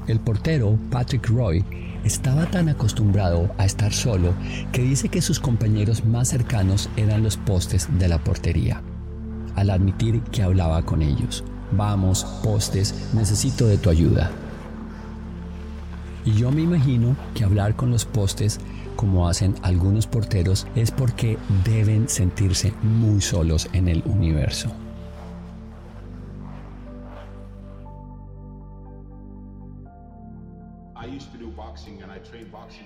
El 0.06 0.20
portero, 0.20 0.78
Patrick 0.92 1.28
Roy, 1.28 1.64
estaba 2.04 2.48
tan 2.48 2.68
acostumbrado 2.68 3.50
a 3.58 3.64
estar 3.64 3.92
solo 3.92 4.34
que 4.70 4.82
dice 4.82 5.08
que 5.08 5.22
sus 5.22 5.40
compañeros 5.40 6.04
más 6.04 6.28
cercanos 6.28 6.88
eran 6.96 7.24
los 7.24 7.36
postes 7.36 7.88
de 7.98 8.06
la 8.06 8.22
portería, 8.22 8.80
al 9.56 9.70
admitir 9.70 10.22
que 10.22 10.44
hablaba 10.44 10.86
con 10.86 11.02
ellos. 11.02 11.42
Vamos, 11.72 12.24
postes, 12.44 12.94
necesito 13.12 13.66
de 13.66 13.78
tu 13.78 13.90
ayuda. 13.90 14.30
Y 16.24 16.34
yo 16.34 16.50
me 16.52 16.62
imagino 16.62 17.16
que 17.34 17.44
hablar 17.44 17.74
con 17.74 17.90
los 17.90 18.04
postes, 18.04 18.60
como 18.96 19.28
hacen 19.28 19.54
algunos 19.62 20.06
porteros, 20.06 20.66
es 20.76 20.90
porque 20.90 21.36
deben 21.64 22.08
sentirse 22.08 22.72
muy 22.82 23.20
solos 23.20 23.68
en 23.72 23.88
el 23.88 24.02
universo. 24.06 24.70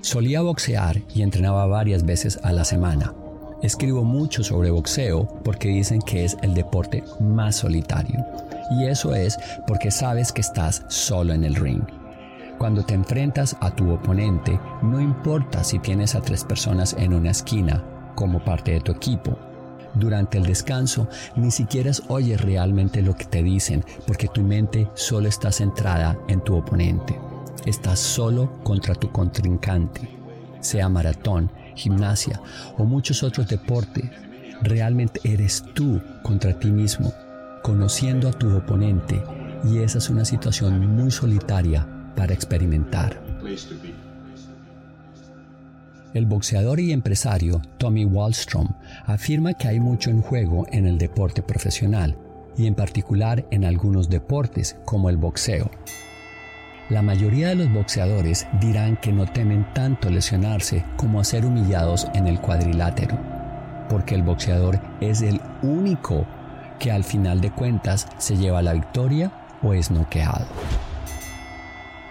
Solía 0.01 0.41
boxear 0.41 1.03
y 1.15 1.23
entrenaba 1.23 1.67
varias 1.67 2.05
veces 2.05 2.39
a 2.43 2.53
la 2.53 2.65
semana. 2.65 3.15
Escribo 3.63 4.05
mucho 4.05 4.43
sobre 4.45 4.71
boxeo 4.71 5.29
porque 5.45 5.69
dicen 5.69 6.01
que 6.01 6.25
es 6.25 6.37
el 6.43 6.55
deporte 6.55 7.05
más 7.21 7.57
solitario. 7.57 8.25
Y 8.79 8.87
eso 8.87 9.15
es 9.15 9.39
porque 9.67 9.91
sabes 9.91 10.33
que 10.33 10.41
estás 10.41 10.85
solo 10.89 11.33
en 11.33 11.45
el 11.45 11.55
ring. 11.55 11.83
Cuando 12.59 12.85
te 12.85 12.95
enfrentas 12.95 13.55
a 13.61 13.71
tu 13.71 13.91
oponente, 13.91 14.59
no 14.83 14.99
importa 14.99 15.63
si 15.63 15.79
tienes 15.79 16.15
a 16.15 16.23
tres 16.23 16.43
personas 16.43 16.97
en 16.99 17.13
una 17.13 17.31
esquina 17.31 17.85
como 18.15 18.43
parte 18.43 18.73
de 18.73 18.81
tu 18.81 18.93
equipo. 18.93 19.39
Durante 19.95 20.39
el 20.39 20.47
descanso, 20.47 21.07
ni 21.37 21.51
siquiera 21.51 21.91
oyes 22.09 22.41
realmente 22.41 23.03
lo 23.03 23.15
que 23.15 23.27
te 23.27 23.43
dicen 23.43 23.85
porque 24.07 24.29
tu 24.29 24.43
mente 24.43 24.89
solo 24.95 25.29
está 25.29 25.53
centrada 25.53 26.19
en 26.29 26.41
tu 26.41 26.57
oponente. 26.57 27.19
Estás 27.67 27.99
solo 27.99 28.51
contra 28.63 28.95
tu 28.95 29.11
contrincante, 29.13 30.09
sea 30.61 30.89
maratón, 30.89 31.51
gimnasia 31.75 32.41
o 32.79 32.85
muchos 32.85 33.23
otros 33.23 33.49
deportes. 33.49 34.05
Realmente 34.63 35.21
eres 35.25 35.63
tú 35.75 36.01
contra 36.23 36.59
ti 36.59 36.71
mismo 36.71 37.13
conociendo 37.63 38.29
a 38.29 38.33
tu 38.33 38.57
oponente 38.57 39.21
y 39.65 39.79
esa 39.79 39.99
es 39.99 40.09
una 40.09 40.25
situación 40.25 40.95
muy 40.95 41.11
solitaria 41.11 41.85
para 42.17 42.35
experimentar. 42.35 43.23
El 46.15 46.25
boxeador 46.25 46.81
y 46.81 46.93
empresario 46.93 47.61
Tommy 47.77 48.07
Wallstrom 48.07 48.69
afirma 49.05 49.53
que 49.53 49.69
hay 49.69 49.81
mucho 49.81 50.09
en 50.11 50.23
juego 50.23 50.67
en 50.73 50.87
el 50.87 50.97
deporte 50.97 51.43
profesional 51.43 52.17
y 52.57 52.67
en 52.67 52.75
particular 52.75 53.47
en 53.51 53.65
algunos 53.65 54.09
deportes 54.09 54.77
como 54.87 55.11
el 55.11 55.19
boxeo. 55.19 55.71
La 56.89 57.03
mayoría 57.03 57.49
de 57.49 57.57
los 57.57 57.73
boxeadores 57.73 58.47
dirán 58.61 58.97
que 58.97 59.13
no 59.13 59.27
temen 59.27 59.67
tanto 59.75 60.09
lesionarse 60.09 60.85
como 60.97 61.21
a 61.21 61.25
ser 61.25 61.45
humillados 61.45 62.07
en 62.15 62.29
el 62.29 62.41
cuadrilátero, 62.41 63.19
porque 63.89 64.15
el 64.15 64.23
boxeador 64.23 64.81
es 65.01 65.21
el 65.21 65.41
único 65.63 66.27
que 66.79 66.93
al 66.93 67.05
final 67.05 67.41
de 67.41 67.51
cuentas 67.51 68.07
se 68.19 68.37
lleva 68.37 68.63
la 68.63 68.73
victoria 68.73 69.33
o 69.63 69.75
es 69.75 69.91
noqueado. 69.91 70.47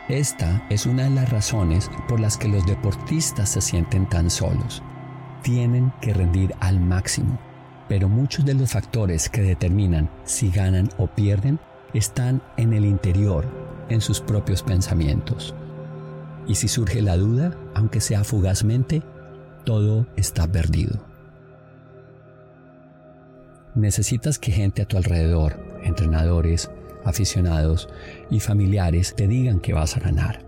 Esta 0.07 0.63
es 0.69 0.85
una 0.85 1.05
de 1.05 1.09
las 1.09 1.31
razones 1.31 1.89
por 2.07 2.19
las 2.19 2.37
que 2.37 2.47
los 2.47 2.63
deportistas 2.67 3.49
se 3.49 3.61
sienten 3.61 4.07
tan 4.07 4.29
solos. 4.29 4.83
Tienen 5.41 5.91
que 5.99 6.13
rendir 6.13 6.53
al 6.59 6.79
máximo, 6.79 7.39
pero 7.89 8.07
muchos 8.07 8.45
de 8.45 8.53
los 8.53 8.71
factores 8.71 9.29
que 9.29 9.41
determinan 9.41 10.07
si 10.23 10.51
ganan 10.51 10.89
o 10.97 11.07
pierden 11.07 11.59
están 11.95 12.43
en 12.55 12.73
el 12.73 12.85
interior, 12.85 13.47
en 13.89 13.99
sus 13.99 14.21
propios 14.21 14.61
pensamientos. 14.61 15.55
Y 16.47 16.53
si 16.53 16.67
surge 16.67 17.01
la 17.01 17.17
duda, 17.17 17.57
aunque 17.73 17.99
sea 17.99 18.23
fugazmente, 18.23 19.01
todo 19.63 20.05
está 20.17 20.47
perdido. 20.47 21.03
Necesitas 23.73 24.37
que 24.37 24.51
gente 24.51 24.83
a 24.83 24.85
tu 24.85 24.97
alrededor, 24.97 25.59
entrenadores, 25.83 26.69
aficionados 27.05 27.87
y 28.29 28.39
familiares 28.39 29.15
te 29.15 29.27
digan 29.27 29.59
que 29.59 29.73
vas 29.73 29.95
a 29.95 30.01
ganar. 30.01 30.45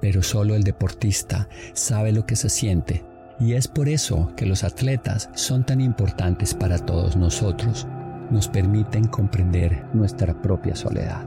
Pero 0.00 0.22
solo 0.22 0.54
el 0.54 0.62
deportista 0.62 1.48
sabe 1.72 2.12
lo 2.12 2.26
que 2.26 2.36
se 2.36 2.48
siente 2.48 3.04
y 3.40 3.54
es 3.54 3.66
por 3.68 3.88
eso 3.88 4.32
que 4.36 4.46
los 4.46 4.62
atletas 4.62 5.30
son 5.34 5.64
tan 5.64 5.80
importantes 5.80 6.54
para 6.54 6.78
todos 6.78 7.16
nosotros. 7.16 7.86
Nos 8.30 8.48
permiten 8.48 9.06
comprender 9.08 9.84
nuestra 9.92 10.40
propia 10.40 10.76
soledad. 10.76 11.26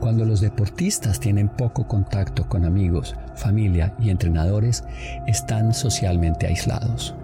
Cuando 0.00 0.24
los 0.24 0.40
deportistas 0.40 1.18
tienen 1.20 1.48
poco 1.48 1.86
contacto 1.86 2.46
con 2.46 2.64
amigos, 2.64 3.14
familia 3.36 3.94
y 3.98 4.10
entrenadores, 4.10 4.84
están 5.26 5.72
socialmente 5.72 6.46
aislados. 6.46 7.14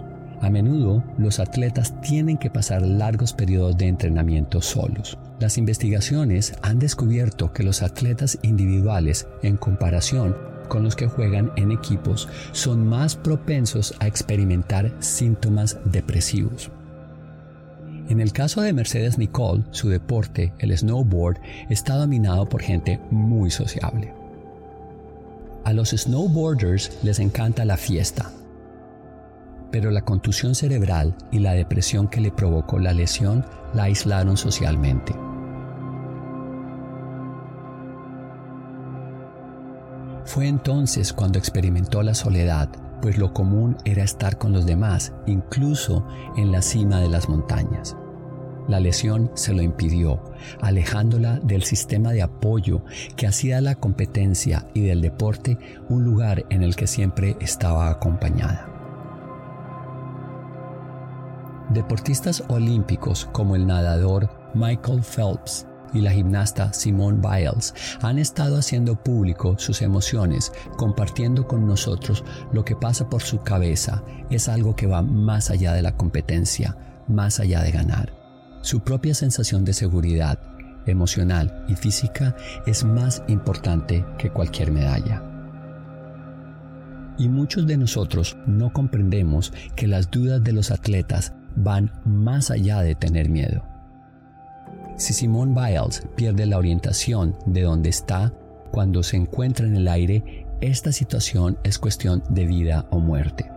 A 0.41 0.49
menudo, 0.49 1.03
los 1.19 1.39
atletas 1.39 1.93
tienen 2.01 2.37
que 2.37 2.49
pasar 2.49 2.81
largos 2.81 3.33
periodos 3.33 3.77
de 3.77 3.87
entrenamiento 3.87 4.61
solos. 4.61 5.19
Las 5.41 5.57
investigaciones 5.57 6.53
han 6.61 6.77
descubierto 6.77 7.51
que 7.51 7.63
los 7.63 7.81
atletas 7.81 8.37
individuales, 8.43 9.25
en 9.41 9.57
comparación 9.57 10.37
con 10.67 10.83
los 10.83 10.95
que 10.95 11.07
juegan 11.07 11.51
en 11.55 11.71
equipos, 11.71 12.29
son 12.51 12.87
más 12.87 13.15
propensos 13.15 13.95
a 13.97 14.05
experimentar 14.05 14.93
síntomas 14.99 15.79
depresivos. 15.83 16.69
En 18.07 18.21
el 18.21 18.33
caso 18.33 18.61
de 18.61 18.71
Mercedes 18.71 19.17
Nicole, 19.17 19.63
su 19.71 19.89
deporte, 19.89 20.53
el 20.59 20.77
snowboard, 20.77 21.39
está 21.71 21.95
dominado 21.95 22.47
por 22.47 22.61
gente 22.61 22.99
muy 23.09 23.49
sociable. 23.49 24.13
A 25.63 25.73
los 25.73 25.89
snowboarders 25.89 26.99
les 27.01 27.17
encanta 27.17 27.65
la 27.65 27.77
fiesta, 27.77 28.31
pero 29.71 29.89
la 29.89 30.03
contusión 30.03 30.53
cerebral 30.53 31.15
y 31.31 31.39
la 31.39 31.53
depresión 31.53 32.09
que 32.09 32.21
le 32.21 32.29
provocó 32.29 32.77
la 32.77 32.93
lesión 32.93 33.43
la 33.73 33.85
aislaron 33.85 34.37
socialmente. 34.37 35.15
Fue 40.31 40.47
entonces 40.47 41.11
cuando 41.11 41.39
experimentó 41.39 42.01
la 42.03 42.13
soledad, 42.13 42.69
pues 43.01 43.17
lo 43.17 43.33
común 43.33 43.75
era 43.83 44.01
estar 44.01 44.37
con 44.37 44.53
los 44.53 44.65
demás, 44.65 45.11
incluso 45.27 46.07
en 46.37 46.53
la 46.53 46.61
cima 46.61 47.01
de 47.01 47.09
las 47.09 47.27
montañas. 47.27 47.97
La 48.69 48.79
lesión 48.79 49.29
se 49.33 49.53
lo 49.53 49.61
impidió, 49.61 50.23
alejándola 50.61 51.37
del 51.41 51.63
sistema 51.63 52.13
de 52.13 52.21
apoyo 52.21 52.81
que 53.17 53.27
hacía 53.27 53.59
la 53.59 53.75
competencia 53.75 54.69
y 54.73 54.83
del 54.83 55.01
deporte 55.01 55.57
un 55.89 56.05
lugar 56.05 56.45
en 56.49 56.63
el 56.63 56.77
que 56.77 56.87
siempre 56.87 57.35
estaba 57.41 57.89
acompañada. 57.89 58.69
Deportistas 61.71 62.41
olímpicos 62.47 63.27
como 63.33 63.57
el 63.57 63.67
nadador 63.67 64.29
Michael 64.53 65.03
Phelps 65.03 65.67
y 65.93 66.01
la 66.01 66.11
gimnasta 66.11 66.73
Simone 66.73 67.19
Biles 67.21 67.73
han 68.01 68.17
estado 68.17 68.57
haciendo 68.57 68.95
público 68.95 69.55
sus 69.57 69.81
emociones, 69.81 70.51
compartiendo 70.77 71.47
con 71.47 71.67
nosotros 71.67 72.23
lo 72.53 72.63
que 72.63 72.75
pasa 72.75 73.09
por 73.09 73.21
su 73.21 73.39
cabeza. 73.41 74.03
Es 74.29 74.47
algo 74.47 74.75
que 74.75 74.87
va 74.87 75.01
más 75.01 75.49
allá 75.49 75.73
de 75.73 75.81
la 75.81 75.95
competencia, 75.97 76.77
más 77.07 77.39
allá 77.39 77.61
de 77.61 77.71
ganar. 77.71 78.13
Su 78.61 78.81
propia 78.81 79.13
sensación 79.13 79.65
de 79.65 79.73
seguridad 79.73 80.39
emocional 80.85 81.65
y 81.67 81.75
física 81.75 82.35
es 82.65 82.83
más 82.83 83.23
importante 83.27 84.05
que 84.17 84.29
cualquier 84.29 84.71
medalla. 84.71 85.23
Y 87.17 87.29
muchos 87.29 87.67
de 87.67 87.77
nosotros 87.77 88.37
no 88.47 88.71
comprendemos 88.73 89.53
que 89.75 89.87
las 89.87 90.09
dudas 90.09 90.43
de 90.43 90.53
los 90.53 90.71
atletas 90.71 91.33
van 91.55 91.91
más 92.05 92.49
allá 92.49 92.81
de 92.81 92.95
tener 92.95 93.29
miedo. 93.29 93.70
Si 95.01 95.13
Simone 95.13 95.55
Biles 95.55 96.07
pierde 96.15 96.45
la 96.45 96.59
orientación 96.59 97.35
de 97.47 97.63
donde 97.63 97.89
está 97.89 98.31
cuando 98.69 99.01
se 99.01 99.17
encuentra 99.17 99.65
en 99.65 99.75
el 99.75 99.87
aire, 99.87 100.45
esta 100.61 100.91
situación 100.91 101.57
es 101.63 101.79
cuestión 101.79 102.21
de 102.29 102.45
vida 102.45 102.85
o 102.91 102.99
muerte. 102.99 103.49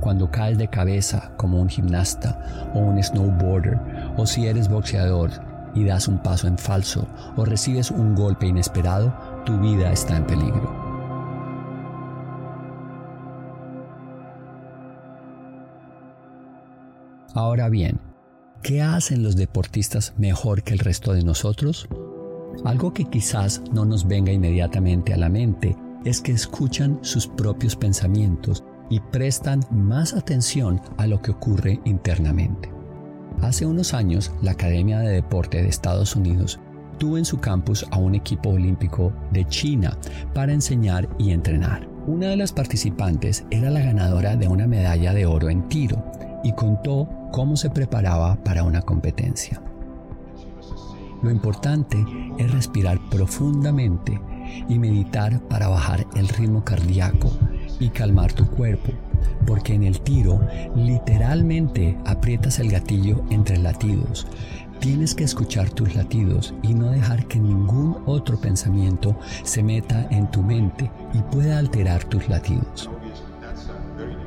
Cuando 0.00 0.32
caes 0.32 0.58
de 0.58 0.66
cabeza 0.66 1.34
como 1.36 1.60
un 1.60 1.68
gimnasta 1.68 2.72
o 2.74 2.80
un 2.80 3.00
snowboarder, 3.00 3.78
o 4.16 4.26
si 4.26 4.48
eres 4.48 4.68
boxeador 4.68 5.30
y 5.72 5.84
das 5.84 6.08
un 6.08 6.18
paso 6.18 6.48
en 6.48 6.58
falso 6.58 7.06
o 7.36 7.44
recibes 7.44 7.92
un 7.92 8.16
golpe 8.16 8.48
inesperado, 8.48 9.14
tu 9.46 9.56
vida 9.60 9.92
está 9.92 10.16
en 10.16 10.26
peligro. 10.26 10.68
Ahora 17.34 17.68
bien, 17.68 18.00
¿qué 18.62 18.80
hacen 18.80 19.24
los 19.24 19.34
deportistas 19.34 20.14
mejor 20.16 20.62
que 20.62 20.72
el 20.72 20.78
resto 20.78 21.12
de 21.12 21.24
nosotros? 21.24 21.88
Algo 22.64 22.92
que 22.92 23.04
quizás 23.04 23.62
no 23.72 23.84
nos 23.84 24.06
venga 24.06 24.30
inmediatamente 24.30 25.12
a 25.12 25.16
la 25.16 25.28
mente 25.28 25.76
es 26.04 26.20
que 26.20 26.32
escuchan 26.32 26.98
sus 27.02 27.26
propios 27.26 27.74
pensamientos 27.74 28.62
y 28.88 29.00
prestan 29.00 29.60
más 29.70 30.14
atención 30.14 30.80
a 30.96 31.06
lo 31.06 31.20
que 31.22 31.32
ocurre 31.32 31.80
internamente. 31.84 32.70
Hace 33.40 33.66
unos 33.66 33.94
años, 33.94 34.30
la 34.42 34.52
Academia 34.52 35.00
de 35.00 35.10
Deporte 35.10 35.62
de 35.62 35.68
Estados 35.68 36.14
Unidos 36.14 36.60
tuvo 36.98 37.18
en 37.18 37.24
su 37.24 37.40
campus 37.40 37.84
a 37.90 37.96
un 37.96 38.14
equipo 38.14 38.50
olímpico 38.50 39.12
de 39.32 39.44
China 39.46 39.98
para 40.34 40.52
enseñar 40.52 41.08
y 41.18 41.32
entrenar. 41.32 41.88
Una 42.06 42.28
de 42.28 42.36
las 42.36 42.52
participantes 42.52 43.44
era 43.50 43.70
la 43.70 43.80
ganadora 43.80 44.36
de 44.36 44.46
una 44.46 44.66
medalla 44.66 45.14
de 45.14 45.26
oro 45.26 45.48
en 45.50 45.68
tiro 45.68 46.04
y 46.42 46.52
contó 46.52 47.08
cómo 47.30 47.56
se 47.56 47.70
preparaba 47.70 48.36
para 48.36 48.64
una 48.64 48.82
competencia. 48.82 49.60
Lo 51.22 51.30
importante 51.30 52.04
es 52.38 52.50
respirar 52.50 52.98
profundamente 53.08 54.20
y 54.68 54.78
meditar 54.78 55.40
para 55.48 55.68
bajar 55.68 56.04
el 56.16 56.28
ritmo 56.28 56.64
cardíaco 56.64 57.30
y 57.78 57.90
calmar 57.90 58.32
tu 58.32 58.46
cuerpo, 58.48 58.92
porque 59.46 59.74
en 59.74 59.84
el 59.84 60.00
tiro 60.00 60.40
literalmente 60.74 61.96
aprietas 62.04 62.58
el 62.58 62.70
gatillo 62.70 63.22
entre 63.30 63.58
latidos. 63.58 64.26
Tienes 64.80 65.14
que 65.14 65.22
escuchar 65.22 65.70
tus 65.70 65.94
latidos 65.94 66.54
y 66.60 66.74
no 66.74 66.90
dejar 66.90 67.26
que 67.26 67.38
ningún 67.38 67.98
otro 68.04 68.40
pensamiento 68.40 69.16
se 69.44 69.62
meta 69.62 70.08
en 70.10 70.28
tu 70.28 70.42
mente 70.42 70.90
y 71.14 71.18
pueda 71.18 71.58
alterar 71.58 72.02
tus 72.02 72.28
latidos. 72.28 72.90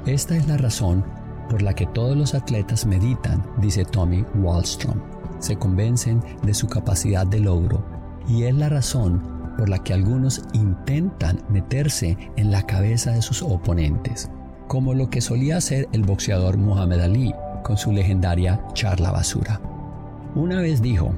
Esta 0.06 0.38
es 0.38 0.47
la 0.47 0.56
razón 0.56 1.04
por 1.49 1.62
la 1.62 1.73
que 1.73 1.86
todos 1.86 2.15
los 2.15 2.34
atletas 2.34 2.86
meditan, 2.86 3.43
dice 3.58 3.86
Tommy 3.86 4.25
Wallstrom. 4.36 4.99
Se 5.39 5.55
convencen 5.58 6.21
de 6.43 6.53
su 6.53 6.67
capacidad 6.67 7.25
de 7.25 7.39
logro 7.39 7.84
y 8.27 8.43
es 8.43 8.55
la 8.55 8.69
razón 8.69 9.21
por 9.58 9.69
la 9.69 9.79
que 9.79 9.93
algunos 9.93 10.43
intentan 10.53 11.41
meterse 11.49 12.17
en 12.36 12.51
la 12.51 12.63
cabeza 12.63 13.12
de 13.12 13.21
sus 13.21 13.41
oponentes, 13.41 14.29
como 14.67 14.93
lo 14.93 15.10
que 15.10 15.21
solía 15.21 15.58
hacer 15.58 15.88
el 15.91 16.03
boxeador 16.03 16.58
Muhammad 16.58 17.01
Ali 17.01 17.34
con 17.63 17.77
su 17.77 17.91
legendaria 17.91 18.62
charla 18.73 19.12
basura. 19.12 19.62
Una 20.36 20.60
vez 20.60 20.81
dijo, 20.81 21.13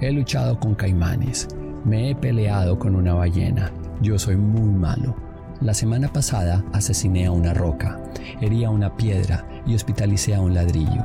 he 0.00 0.12
luchado 0.12 0.60
con 0.60 0.74
caimanes, 0.74 1.48
me 1.84 2.10
he 2.10 2.14
peleado 2.14 2.78
con 2.78 2.94
una 2.94 3.14
ballena, 3.14 3.72
yo 4.00 4.18
soy 4.18 4.36
muy 4.36 4.70
malo 4.70 5.27
la 5.60 5.74
semana 5.74 6.12
pasada 6.12 6.64
asesiné 6.72 7.26
a 7.26 7.32
una 7.32 7.52
roca, 7.52 8.00
herí 8.40 8.64
a 8.64 8.70
una 8.70 8.96
piedra 8.96 9.44
y 9.66 9.74
hospitalicé 9.74 10.34
a 10.34 10.40
un 10.40 10.54
ladrillo. 10.54 11.04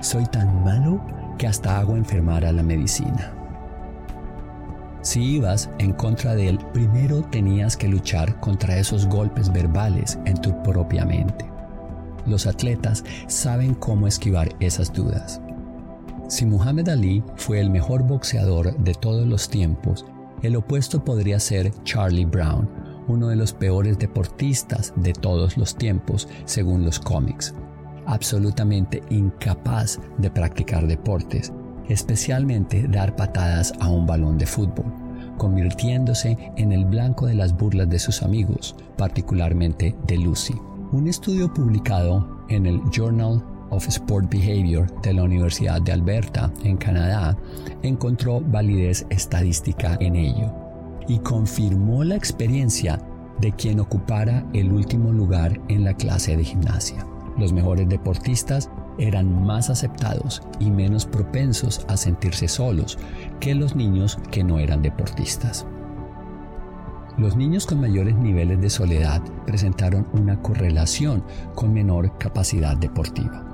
Soy 0.00 0.24
tan 0.26 0.64
malo 0.64 1.04
que 1.38 1.46
hasta 1.46 1.78
hago 1.78 1.96
enfermar 1.96 2.44
a 2.44 2.52
la 2.52 2.62
medicina. 2.62 3.32
Si 5.02 5.22
ibas 5.22 5.70
en 5.78 5.92
contra 5.92 6.34
de 6.34 6.48
él, 6.48 6.58
primero 6.72 7.22
tenías 7.22 7.76
que 7.76 7.88
luchar 7.88 8.38
contra 8.40 8.78
esos 8.78 9.06
golpes 9.06 9.50
verbales 9.52 10.18
en 10.26 10.36
tu 10.40 10.62
propia 10.62 11.04
mente. 11.04 11.50
Los 12.26 12.46
atletas 12.46 13.04
saben 13.26 13.74
cómo 13.74 14.06
esquivar 14.06 14.54
esas 14.60 14.92
dudas. 14.92 15.40
Si 16.28 16.44
Muhammad 16.44 16.90
Ali 16.90 17.24
fue 17.36 17.60
el 17.60 17.70
mejor 17.70 18.02
boxeador 18.02 18.76
de 18.78 18.94
todos 18.94 19.26
los 19.26 19.48
tiempos, 19.48 20.04
el 20.42 20.56
opuesto 20.56 21.04
podría 21.04 21.40
ser 21.40 21.72
Charlie 21.82 22.24
Brown, 22.24 22.68
uno 23.10 23.28
de 23.28 23.36
los 23.36 23.52
peores 23.52 23.98
deportistas 23.98 24.92
de 24.96 25.12
todos 25.12 25.56
los 25.56 25.74
tiempos, 25.74 26.28
según 26.44 26.84
los 26.84 27.00
cómics. 27.00 27.54
Absolutamente 28.06 29.02
incapaz 29.10 30.00
de 30.18 30.30
practicar 30.30 30.86
deportes, 30.86 31.52
especialmente 31.88 32.86
dar 32.88 33.16
patadas 33.16 33.72
a 33.80 33.88
un 33.88 34.06
balón 34.06 34.38
de 34.38 34.46
fútbol, 34.46 34.86
convirtiéndose 35.36 36.36
en 36.56 36.72
el 36.72 36.84
blanco 36.84 37.26
de 37.26 37.34
las 37.34 37.56
burlas 37.56 37.90
de 37.90 37.98
sus 37.98 38.22
amigos, 38.22 38.76
particularmente 38.96 39.96
de 40.06 40.16
Lucy. 40.16 40.54
Un 40.92 41.08
estudio 41.08 41.52
publicado 41.52 42.44
en 42.48 42.66
el 42.66 42.80
Journal 42.90 43.44
of 43.70 43.86
Sport 43.88 44.30
Behavior 44.30 44.88
de 45.02 45.14
la 45.14 45.24
Universidad 45.24 45.82
de 45.82 45.92
Alberta, 45.92 46.52
en 46.64 46.76
Canadá, 46.76 47.36
encontró 47.82 48.40
validez 48.40 49.06
estadística 49.10 49.96
en 50.00 50.16
ello 50.16 50.59
y 51.10 51.18
confirmó 51.18 52.04
la 52.04 52.14
experiencia 52.14 53.00
de 53.40 53.50
quien 53.50 53.80
ocupara 53.80 54.46
el 54.52 54.70
último 54.70 55.10
lugar 55.10 55.60
en 55.66 55.82
la 55.82 55.92
clase 55.92 56.36
de 56.36 56.44
gimnasia. 56.44 57.04
Los 57.36 57.52
mejores 57.52 57.88
deportistas 57.88 58.70
eran 58.96 59.44
más 59.44 59.70
aceptados 59.70 60.40
y 60.60 60.70
menos 60.70 61.06
propensos 61.06 61.84
a 61.88 61.96
sentirse 61.96 62.46
solos 62.46 62.96
que 63.40 63.56
los 63.56 63.74
niños 63.74 64.20
que 64.30 64.44
no 64.44 64.60
eran 64.60 64.82
deportistas. 64.82 65.66
Los 67.18 67.34
niños 67.34 67.66
con 67.66 67.80
mayores 67.80 68.14
niveles 68.14 68.60
de 68.60 68.70
soledad 68.70 69.20
presentaron 69.46 70.06
una 70.12 70.40
correlación 70.40 71.24
con 71.56 71.72
menor 71.74 72.18
capacidad 72.18 72.76
deportiva. 72.76 73.44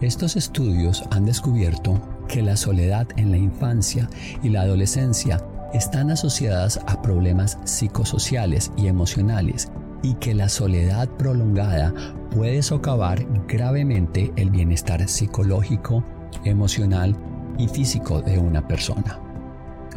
Estos 0.00 0.34
estudios 0.36 1.04
han 1.10 1.26
descubierto 1.26 2.00
que 2.26 2.40
la 2.40 2.56
soledad 2.56 3.08
en 3.16 3.32
la 3.32 3.36
infancia 3.36 4.08
y 4.42 4.50
la 4.50 4.60
adolescencia 4.60 5.44
están 5.72 6.10
asociadas 6.10 6.80
a 6.86 7.02
problemas 7.02 7.58
psicosociales 7.64 8.72
y 8.76 8.86
emocionales 8.86 9.70
y 10.02 10.14
que 10.14 10.34
la 10.34 10.48
soledad 10.48 11.08
prolongada 11.08 11.92
puede 12.30 12.62
socavar 12.62 13.26
gravemente 13.46 14.32
el 14.36 14.50
bienestar 14.50 15.08
psicológico, 15.08 16.04
emocional 16.44 17.16
y 17.58 17.68
físico 17.68 18.22
de 18.22 18.38
una 18.38 18.66
persona. 18.66 19.18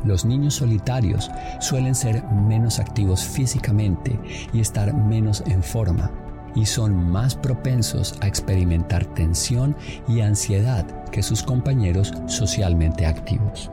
Los 0.04 0.26
niños 0.26 0.56
solitarios 0.56 1.30
suelen 1.60 1.94
ser 1.94 2.24
menos 2.26 2.80
activos 2.80 3.24
físicamente 3.24 4.20
y 4.52 4.60
estar 4.60 4.94
menos 4.94 5.44
en 5.46 5.62
forma, 5.62 6.10
y 6.56 6.66
son 6.66 7.12
más 7.12 7.36
propensos 7.36 8.18
a 8.22 8.28
experimentar 8.28 9.06
tensión 9.06 9.76
y 10.08 10.22
ansiedad 10.22 10.86
que 11.12 11.22
sus 11.22 11.44
compañeros 11.44 12.14
socialmente 12.26 13.06
activos. 13.06 13.72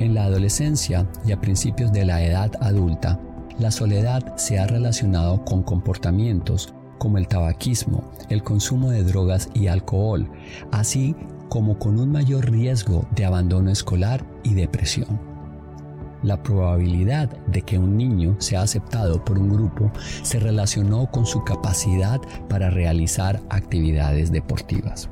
En 0.00 0.14
la 0.14 0.24
adolescencia 0.24 1.06
y 1.24 1.32
a 1.32 1.40
principios 1.40 1.92
de 1.92 2.04
la 2.04 2.24
edad 2.24 2.50
adulta, 2.60 3.20
la 3.58 3.70
soledad 3.70 4.36
se 4.36 4.58
ha 4.58 4.66
relacionado 4.66 5.44
con 5.44 5.62
comportamientos 5.62 6.74
como 6.98 7.18
el 7.18 7.28
tabaquismo, 7.28 8.10
el 8.28 8.42
consumo 8.42 8.90
de 8.90 9.04
drogas 9.04 9.48
y 9.54 9.68
alcohol, 9.68 10.28
así 10.72 11.14
como 11.48 11.78
con 11.78 12.00
un 12.00 12.10
mayor 12.12 12.50
riesgo 12.50 13.06
de 13.14 13.24
abandono 13.24 13.70
escolar 13.70 14.24
y 14.42 14.54
depresión 14.54 15.30
la 16.22 16.42
probabilidad 16.42 17.30
de 17.46 17.62
que 17.62 17.78
un 17.78 17.96
niño 17.96 18.36
sea 18.40 18.62
aceptado 18.62 19.24
por 19.24 19.38
un 19.38 19.50
grupo 19.50 19.90
se 20.22 20.38
relacionó 20.38 21.10
con 21.10 21.26
su 21.26 21.44
capacidad 21.44 22.20
para 22.48 22.70
realizar 22.70 23.40
actividades 23.48 24.30
deportivas. 24.30 25.08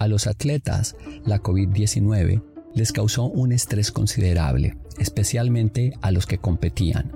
A 0.00 0.08
los 0.08 0.26
atletas, 0.26 0.96
la 1.26 1.42
COVID-19 1.42 2.42
les 2.74 2.90
causó 2.90 3.26
un 3.26 3.52
estrés 3.52 3.92
considerable, 3.92 4.78
especialmente 4.98 5.92
a 6.00 6.10
los 6.10 6.24
que 6.26 6.38
competían, 6.38 7.12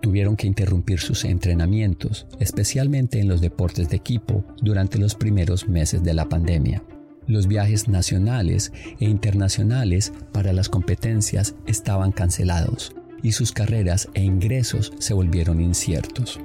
tuvieron 0.00 0.36
que 0.36 0.46
interrumpir 0.46 1.00
sus 1.00 1.24
entrenamientos, 1.24 2.28
especialmente 2.38 3.18
en 3.18 3.26
los 3.26 3.40
deportes 3.40 3.88
de 3.88 3.96
equipo, 3.96 4.44
durante 4.62 4.98
los 4.98 5.16
primeros 5.16 5.66
meses 5.66 6.04
de 6.04 6.14
la 6.14 6.28
pandemia. 6.28 6.84
Los 7.26 7.48
viajes 7.48 7.88
nacionales 7.88 8.70
e 9.00 9.06
internacionales 9.06 10.12
para 10.30 10.52
las 10.52 10.68
competencias 10.68 11.56
estaban 11.66 12.12
cancelados 12.12 12.94
y 13.24 13.32
sus 13.32 13.50
carreras 13.50 14.08
e 14.14 14.22
ingresos 14.22 14.92
se 15.00 15.14
volvieron 15.14 15.60
inciertos. 15.60 16.38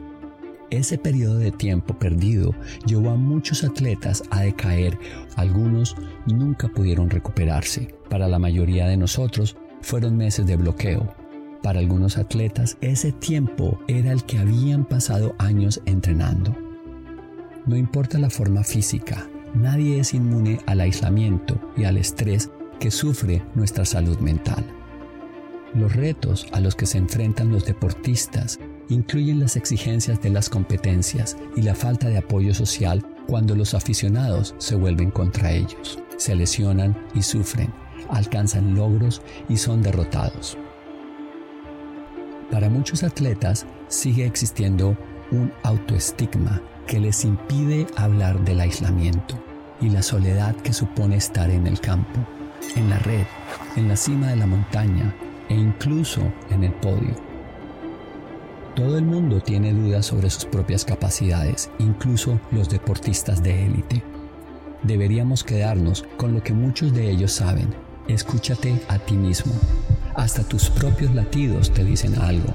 Ese 0.69 0.97
periodo 0.97 1.37
de 1.37 1.51
tiempo 1.51 1.97
perdido 1.97 2.53
llevó 2.85 3.11
a 3.11 3.15
muchos 3.15 3.63
atletas 3.63 4.23
a 4.29 4.41
decaer, 4.41 4.97
algunos 5.35 5.95
nunca 6.25 6.67
pudieron 6.67 7.09
recuperarse. 7.09 7.93
Para 8.09 8.27
la 8.27 8.39
mayoría 8.39 8.87
de 8.87 8.97
nosotros 8.97 9.57
fueron 9.81 10.17
meses 10.17 10.45
de 10.45 10.57
bloqueo, 10.57 11.13
para 11.61 11.79
algunos 11.79 12.17
atletas, 12.17 12.77
ese 12.79 13.11
tiempo 13.11 13.79
era 13.87 14.13
el 14.13 14.23
que 14.23 14.37
habían 14.37 14.85
pasado 14.85 15.35
años 15.39 15.81
entrenando. 15.85 16.55
No 17.65 17.75
importa 17.75 18.17
la 18.17 18.29
forma 18.29 18.63
física, 18.63 19.27
nadie 19.53 19.99
es 19.99 20.13
inmune 20.13 20.59
al 20.67 20.79
aislamiento 20.79 21.59
y 21.75 21.83
al 21.83 21.97
estrés 21.97 22.49
que 22.79 22.91
sufre 22.91 23.43
nuestra 23.55 23.83
salud 23.83 24.17
mental. 24.19 24.63
Los 25.73 25.95
retos 25.95 26.47
a 26.53 26.61
los 26.61 26.75
que 26.75 26.85
se 26.85 26.97
enfrentan 26.97 27.51
los 27.51 27.65
deportistas 27.65 28.57
incluyen 28.89 29.39
las 29.39 29.55
exigencias 29.55 30.21
de 30.21 30.29
las 30.29 30.49
competencias 30.49 31.37
y 31.55 31.61
la 31.61 31.75
falta 31.75 32.09
de 32.09 32.17
apoyo 32.17 32.53
social 32.53 33.05
cuando 33.27 33.55
los 33.55 33.73
aficionados 33.73 34.55
se 34.57 34.75
vuelven 34.75 35.11
contra 35.11 35.51
ellos, 35.51 35.99
se 36.17 36.35
lesionan 36.35 36.97
y 37.13 37.21
sufren, 37.21 37.71
alcanzan 38.09 38.75
logros 38.75 39.21
y 39.47 39.57
son 39.57 39.81
derrotados. 39.81 40.57
Para 42.51 42.69
muchos 42.69 43.03
atletas 43.03 43.67
sigue 43.87 44.25
existiendo 44.25 44.97
un 45.31 45.53
autoestigma 45.61 46.61
que 46.87 46.99
les 46.99 47.23
impide 47.23 47.85
hablar 47.95 48.43
del 48.43 48.61
aislamiento 48.61 49.35
y 49.79 49.89
la 49.89 50.01
soledad 50.01 50.55
que 50.55 50.73
supone 50.73 51.17
estar 51.17 51.51
en 51.51 51.67
el 51.67 51.79
campo, 51.79 52.19
en 52.75 52.89
la 52.89 52.97
red, 52.99 53.25
en 53.75 53.87
la 53.87 53.95
cima 53.95 54.27
de 54.29 54.37
la 54.37 54.47
montaña 54.47 55.13
e 55.49 55.53
incluso 55.53 56.21
en 56.49 56.63
el 56.63 56.73
podio. 56.73 57.28
Todo 58.79 58.97
el 58.97 59.03
mundo 59.03 59.41
tiene 59.41 59.73
dudas 59.73 60.05
sobre 60.05 60.29
sus 60.29 60.45
propias 60.45 60.85
capacidades, 60.85 61.69
incluso 61.79 62.39
los 62.49 62.69
deportistas 62.69 63.43
de 63.43 63.65
élite. 63.65 64.01
Deberíamos 64.83 65.43
quedarnos 65.43 66.05
con 66.15 66.33
lo 66.33 66.41
que 66.41 66.53
muchos 66.53 66.93
de 66.93 67.11
ellos 67.11 67.33
saben. 67.33 67.75
Escúchate 68.07 68.81
a 68.87 68.97
ti 68.97 69.15
mismo 69.15 69.51
hasta 70.15 70.43
tus 70.43 70.69
propios 70.69 71.13
latidos 71.13 71.71
te 71.71 71.83
dicen 71.83 72.15
algo. 72.19 72.53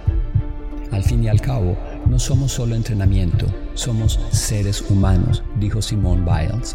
Al 0.93 1.03
fin 1.03 1.25
y 1.25 1.29
al 1.29 1.43
cabo, 1.43 1.77
no 2.07 2.19
somos 2.19 2.53
solo 2.53 2.75
entrenamiento, 2.75 3.47
somos 3.75 4.19
seres 4.31 4.83
humanos, 4.91 5.43
dijo 5.61 5.83
Simone 5.83 6.23
Biles. 6.23 6.75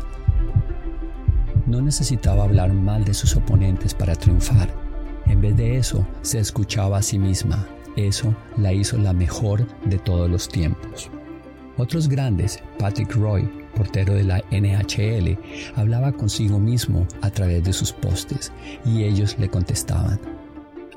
No 1.65 1.81
necesitaba 1.81 2.43
hablar 2.43 2.71
mal 2.71 3.03
de 3.03 3.15
sus 3.15 3.35
oponentes 3.35 3.95
para 3.95 4.15
triunfar. 4.15 4.71
En 5.25 5.41
vez 5.41 5.57
de 5.57 5.77
eso, 5.77 6.05
se 6.21 6.39
escuchaba 6.39 6.99
a 6.99 7.03
sí 7.03 7.17
misma. 7.17 7.67
Eso 7.95 8.35
la 8.57 8.73
hizo 8.73 8.97
la 8.97 9.13
mejor 9.13 9.65
de 9.85 9.97
todos 9.97 10.29
los 10.29 10.47
tiempos. 10.47 11.09
Otros 11.77 12.09
grandes, 12.09 12.59
Patrick 12.77 13.15
Roy, 13.15 13.49
portero 13.75 14.13
de 14.13 14.23
la 14.23 14.43
NHL, 14.51 15.37
hablaba 15.75 16.11
consigo 16.11 16.59
mismo 16.59 17.07
a 17.21 17.29
través 17.29 17.63
de 17.63 17.73
sus 17.73 17.93
postes 17.93 18.51
y 18.85 19.03
ellos 19.03 19.37
le 19.39 19.49
contestaban. 19.49 20.19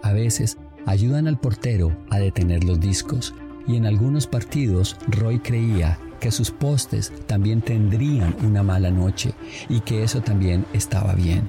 A 0.02 0.12
veces 0.12 0.58
ayudan 0.86 1.28
al 1.28 1.38
portero 1.38 1.96
a 2.10 2.18
detener 2.18 2.64
los 2.64 2.80
discos 2.80 3.34
y 3.66 3.76
en 3.76 3.86
algunos 3.86 4.26
partidos 4.26 4.96
Roy 5.06 5.38
creía 5.38 5.98
que 6.18 6.30
sus 6.30 6.50
postes 6.50 7.12
también 7.26 7.62
tendrían 7.62 8.34
una 8.44 8.62
mala 8.62 8.90
noche 8.90 9.34
y 9.68 9.80
que 9.80 10.02
eso 10.02 10.20
también 10.20 10.64
estaba 10.72 11.14
bien. 11.14 11.48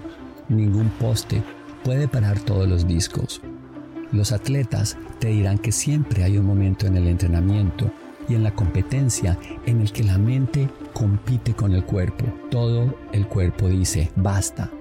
Ningún 0.49 0.89
poste 0.89 1.41
puede 1.83 2.07
parar 2.07 2.39
todos 2.39 2.67
los 2.67 2.87
discos. 2.87 3.41
Los 4.13 4.31
atletas 4.31 4.95
te 5.19 5.27
dirán 5.27 5.57
que 5.57 5.73
siempre 5.73 6.23
hay 6.23 6.37
un 6.37 6.45
momento 6.45 6.87
en 6.87 6.95
el 6.95 7.07
entrenamiento 7.07 7.91
y 8.29 8.35
en 8.35 8.43
la 8.43 8.55
competencia 8.55 9.37
en 9.65 9.81
el 9.81 9.91
que 9.91 10.03
la 10.03 10.17
mente 10.17 10.69
compite 10.93 11.53
con 11.53 11.73
el 11.73 11.83
cuerpo. 11.83 12.25
Todo 12.49 12.95
el 13.11 13.27
cuerpo 13.27 13.67
dice, 13.67 14.11
basta. 14.15 14.71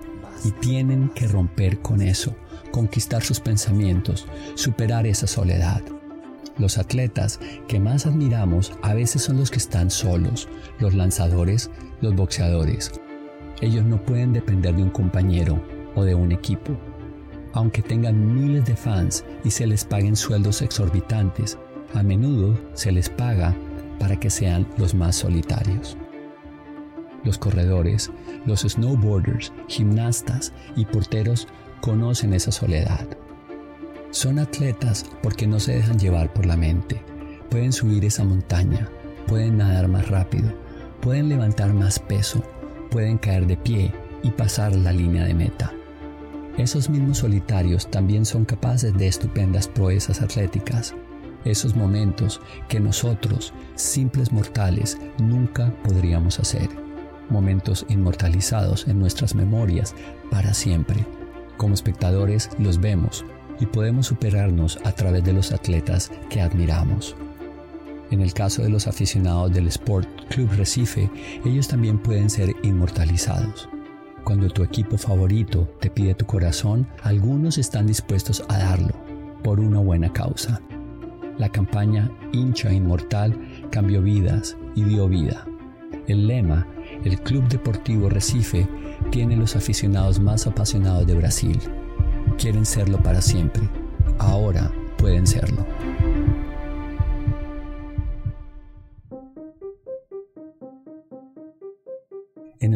Y 0.44 0.50
tienen 0.52 1.08
que 1.08 1.26
romper 1.26 1.80
con 1.80 2.02
eso 2.02 2.36
conquistar 2.72 3.22
sus 3.22 3.38
pensamientos, 3.38 4.26
superar 4.54 5.06
esa 5.06 5.26
soledad. 5.28 5.82
Los 6.58 6.78
atletas 6.78 7.38
que 7.68 7.78
más 7.78 8.06
admiramos 8.06 8.72
a 8.82 8.94
veces 8.94 9.22
son 9.22 9.36
los 9.38 9.50
que 9.50 9.58
están 9.58 9.90
solos, 9.90 10.48
los 10.80 10.94
lanzadores, 10.94 11.70
los 12.00 12.16
boxeadores. 12.16 12.90
Ellos 13.60 13.84
no 13.84 14.02
pueden 14.02 14.32
depender 14.32 14.74
de 14.74 14.82
un 14.82 14.90
compañero 14.90 15.62
o 15.94 16.02
de 16.02 16.14
un 16.14 16.32
equipo. 16.32 16.76
Aunque 17.54 17.82
tengan 17.82 18.34
miles 18.34 18.64
de 18.64 18.76
fans 18.76 19.24
y 19.44 19.50
se 19.50 19.66
les 19.66 19.84
paguen 19.84 20.16
sueldos 20.16 20.62
exorbitantes, 20.62 21.58
a 21.94 22.02
menudo 22.02 22.58
se 22.74 22.92
les 22.92 23.10
paga 23.10 23.54
para 23.98 24.18
que 24.18 24.30
sean 24.30 24.66
los 24.78 24.94
más 24.94 25.16
solitarios. 25.16 25.96
Los 27.24 27.38
corredores, 27.38 28.10
los 28.46 28.62
snowboarders, 28.62 29.52
gimnastas 29.68 30.52
y 30.76 30.84
porteros 30.86 31.46
conocen 31.80 32.32
esa 32.32 32.50
soledad. 32.50 33.06
Son 34.10 34.38
atletas 34.38 35.06
porque 35.22 35.46
no 35.46 35.60
se 35.60 35.74
dejan 35.74 35.98
llevar 35.98 36.32
por 36.32 36.46
la 36.46 36.56
mente. 36.56 37.02
Pueden 37.50 37.72
subir 37.72 38.04
esa 38.04 38.24
montaña, 38.24 38.88
pueden 39.26 39.58
nadar 39.58 39.88
más 39.88 40.08
rápido, 40.08 40.52
pueden 41.00 41.28
levantar 41.28 41.72
más 41.74 41.98
peso, 41.98 42.42
pueden 42.90 43.18
caer 43.18 43.46
de 43.46 43.56
pie 43.56 43.92
y 44.22 44.30
pasar 44.30 44.74
la 44.74 44.92
línea 44.92 45.24
de 45.24 45.34
meta. 45.34 45.72
Esos 46.58 46.90
mismos 46.90 47.18
solitarios 47.18 47.90
también 47.90 48.26
son 48.26 48.44
capaces 48.44 48.94
de 48.94 49.06
estupendas 49.06 49.68
proezas 49.68 50.20
atléticas, 50.20 50.94
esos 51.44 51.74
momentos 51.74 52.40
que 52.68 52.78
nosotros, 52.78 53.52
simples 53.74 54.32
mortales, 54.32 54.98
nunca 55.18 55.72
podríamos 55.82 56.38
hacer, 56.38 56.68
momentos 57.30 57.86
inmortalizados 57.88 58.86
en 58.86 58.98
nuestras 58.98 59.34
memorias 59.34 59.94
para 60.30 60.54
siempre 60.54 61.04
Como 61.56 61.74
espectadores 61.74 62.50
los 62.58 62.80
vemos 62.80 63.24
y 63.60 63.66
podemos 63.66 64.06
superarnos 64.06 64.78
a 64.84 64.92
través 64.92 65.24
de 65.24 65.32
los 65.32 65.52
atletas 65.52 66.10
que 66.28 66.40
admiramos. 66.40 67.16
En 68.10 68.20
el 68.20 68.34
caso 68.34 68.62
de 68.62 68.68
los 68.68 68.86
aficionados 68.86 69.52
del 69.52 69.68
Sport 69.68 70.08
Club 70.28 70.50
Recife, 70.56 71.08
ellos 71.44 71.68
también 71.68 71.98
pueden 71.98 72.28
ser 72.28 72.54
inmortalizados. 72.62 73.68
Cuando 74.24 74.48
tu 74.48 74.62
equipo 74.62 74.96
favorito 74.96 75.68
te 75.80 75.90
pide 75.90 76.14
tu 76.14 76.26
corazón, 76.26 76.86
algunos 77.02 77.58
están 77.58 77.86
dispuestos 77.86 78.44
a 78.48 78.58
darlo 78.58 78.94
por 79.42 79.58
una 79.58 79.80
buena 79.80 80.12
causa. 80.12 80.60
La 81.38 81.48
campaña 81.48 82.10
Hincha 82.32 82.72
Inmortal 82.72 83.36
cambió 83.70 84.00
vidas 84.00 84.56
y 84.76 84.84
dio 84.84 85.08
vida. 85.08 85.44
El 86.06 86.28
lema, 86.28 86.66
el 87.04 87.20
Club 87.20 87.48
Deportivo 87.48 88.08
Recife, 88.08 88.68
tiene 89.10 89.36
los 89.36 89.56
aficionados 89.56 90.20
más 90.20 90.46
apasionados 90.46 91.06
de 91.06 91.14
Brasil. 91.14 91.58
Quieren 92.38 92.64
serlo 92.64 93.02
para 93.02 93.20
siempre. 93.20 93.68
Ahora 94.18 94.70
pueden 94.98 95.26
serlo. 95.26 95.66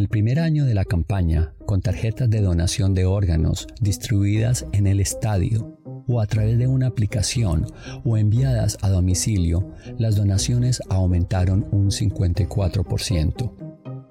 El 0.07 0.11
primer 0.11 0.39
año 0.39 0.65
de 0.67 0.75
la 0.75 0.85
campaña, 0.85 1.53
con 1.67 1.81
tarjetas 1.81 2.31
de 2.31 2.41
donación 2.41 2.95
de 2.95 3.07
órganos 3.07 3.67
distribuidas 3.81 4.65
en 4.71 4.87
el 4.87 5.01
estadio 5.01 5.81
o 6.07 6.21
a 6.21 6.27
través 6.27 6.59
de 6.59 6.69
una 6.69 6.87
aplicación 6.87 7.67
o 8.05 8.17
enviadas 8.17 8.79
a 8.83 8.89
domicilio, 8.89 9.73
las 9.99 10.15
donaciones 10.15 10.81
aumentaron 10.91 11.67
un 11.73 11.91
54%. 11.91 13.51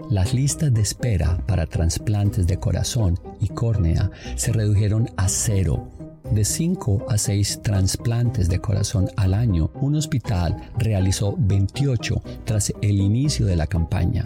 Las 0.09 0.33
listas 0.33 0.73
de 0.73 0.81
espera 0.81 1.37
para 1.47 1.65
trasplantes 1.65 2.45
de 2.45 2.57
corazón 2.57 3.17
y 3.39 3.47
córnea 3.47 4.11
se 4.35 4.51
redujeron 4.51 5.09
a 5.15 5.29
cero. 5.29 5.93
De 6.29 6.43
5 6.43 7.05
a 7.07 7.17
6 7.17 7.61
trasplantes 7.61 8.49
de 8.49 8.59
corazón 8.59 9.07
al 9.15 9.33
año, 9.33 9.71
un 9.75 9.95
hospital 9.95 10.57
realizó 10.77 11.37
28 11.39 12.21
tras 12.43 12.73
el 12.81 12.99
inicio 12.99 13.45
de 13.45 13.55
la 13.55 13.67
campaña 13.67 14.25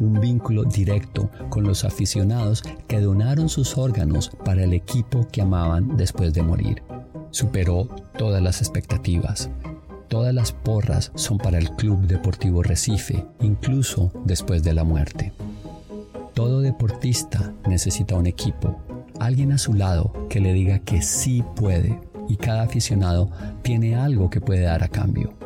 un 0.00 0.20
vínculo 0.20 0.64
directo 0.64 1.30
con 1.50 1.64
los 1.64 1.84
aficionados 1.84 2.62
que 2.88 3.00
donaron 3.00 3.48
sus 3.48 3.78
órganos 3.78 4.32
para 4.44 4.64
el 4.64 4.72
equipo 4.72 5.28
que 5.30 5.42
amaban 5.42 5.96
después 5.96 6.34
de 6.34 6.42
morir. 6.42 6.82
Superó 7.30 7.88
todas 8.18 8.42
las 8.42 8.60
expectativas. 8.60 9.50
Todas 10.08 10.34
las 10.34 10.50
porras 10.50 11.12
son 11.14 11.38
para 11.38 11.58
el 11.58 11.70
Club 11.76 12.00
Deportivo 12.06 12.64
Recife, 12.64 13.24
incluso 13.40 14.10
después 14.24 14.64
de 14.64 14.74
la 14.74 14.82
muerte. 14.82 15.32
Todo 16.34 16.60
deportista 16.60 17.52
necesita 17.68 18.16
un 18.16 18.26
equipo, 18.26 18.80
alguien 19.20 19.52
a 19.52 19.58
su 19.58 19.74
lado 19.74 20.12
que 20.28 20.40
le 20.40 20.52
diga 20.52 20.80
que 20.80 21.02
sí 21.02 21.44
puede 21.54 22.00
y 22.28 22.36
cada 22.36 22.62
aficionado 22.62 23.30
tiene 23.62 23.94
algo 23.94 24.30
que 24.30 24.40
puede 24.40 24.62
dar 24.62 24.82
a 24.82 24.88
cambio. 24.88 25.39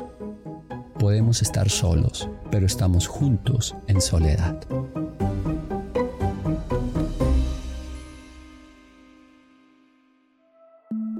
Podemos 0.99 1.43
estar 1.43 1.69
solos, 1.69 2.29
pero 2.51 2.67
estamos 2.67 3.07
juntos 3.07 3.75
en 3.87 4.01
soledad. 4.01 4.61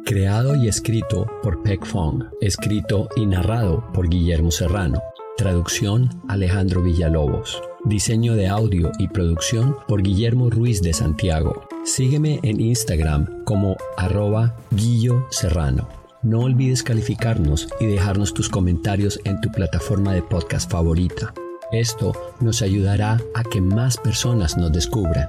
Creado 0.05 0.55
y 0.55 0.69
escrito 0.69 1.27
por 1.43 1.63
Peck 1.63 1.85
Fong, 1.85 2.25
escrito 2.41 3.09
y 3.17 3.27
narrado 3.27 3.91
por 3.93 4.09
Guillermo 4.09 4.51
Serrano. 4.51 5.03
Traducción 5.37 6.09
Alejandro 6.29 6.83
Villalobos. 6.83 7.61
Diseño 7.85 8.35
de 8.35 8.47
audio 8.47 8.93
y 8.99 9.09
producción 9.09 9.77
por 9.89 10.03
Guillermo 10.03 10.51
Ruiz 10.51 10.83
de 10.83 10.93
Santiago. 10.93 11.67
Sígueme 11.85 12.39
en 12.43 12.61
Instagram 12.61 13.45
como 13.45 13.77
arroba 13.97 14.55
Guillo 14.71 15.27
Serrano. 15.31 16.04
No 16.25 16.41
olvides 16.41 16.83
calificarnos 16.83 17.69
y 17.81 17.85
dejarnos 17.85 18.33
tus 18.33 18.49
comentarios 18.49 19.21
en 19.27 19.43
tu 19.43 19.51
plataforma 19.53 20.15
de 20.15 20.23
podcast 20.23 20.71
favorita. 20.71 21.35
Esto 21.71 22.15
nos 22.41 22.63
ayudará 22.63 23.21
a 23.35 23.45
que 23.45 23.61
más 23.61 23.99
personas 23.99 24.57
nos 24.57 24.73
descubran. 24.73 25.29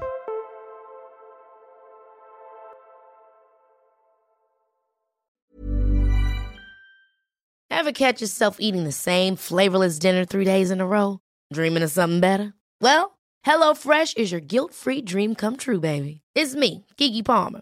Ever 7.69 7.91
catch 7.91 8.21
yourself 8.21 8.55
eating 8.61 8.85
the 8.85 8.93
same 8.93 9.35
flavorless 9.35 9.99
dinner 9.99 10.23
three 10.23 10.45
days 10.45 10.71
in 10.71 10.79
a 10.79 10.87
row? 10.87 11.19
Dreaming 11.51 11.83
of 11.83 11.91
something 11.91 12.21
better? 12.21 12.53
Well, 12.81 13.17
HelloFresh 13.45 14.15
is 14.17 14.31
your 14.31 14.39
guilt-free 14.39 15.01
dream 15.01 15.35
come 15.35 15.57
true, 15.57 15.81
baby. 15.81 16.21
It's 16.35 16.55
me, 16.55 16.85
Kiki 16.95 17.21
Palmer. 17.21 17.61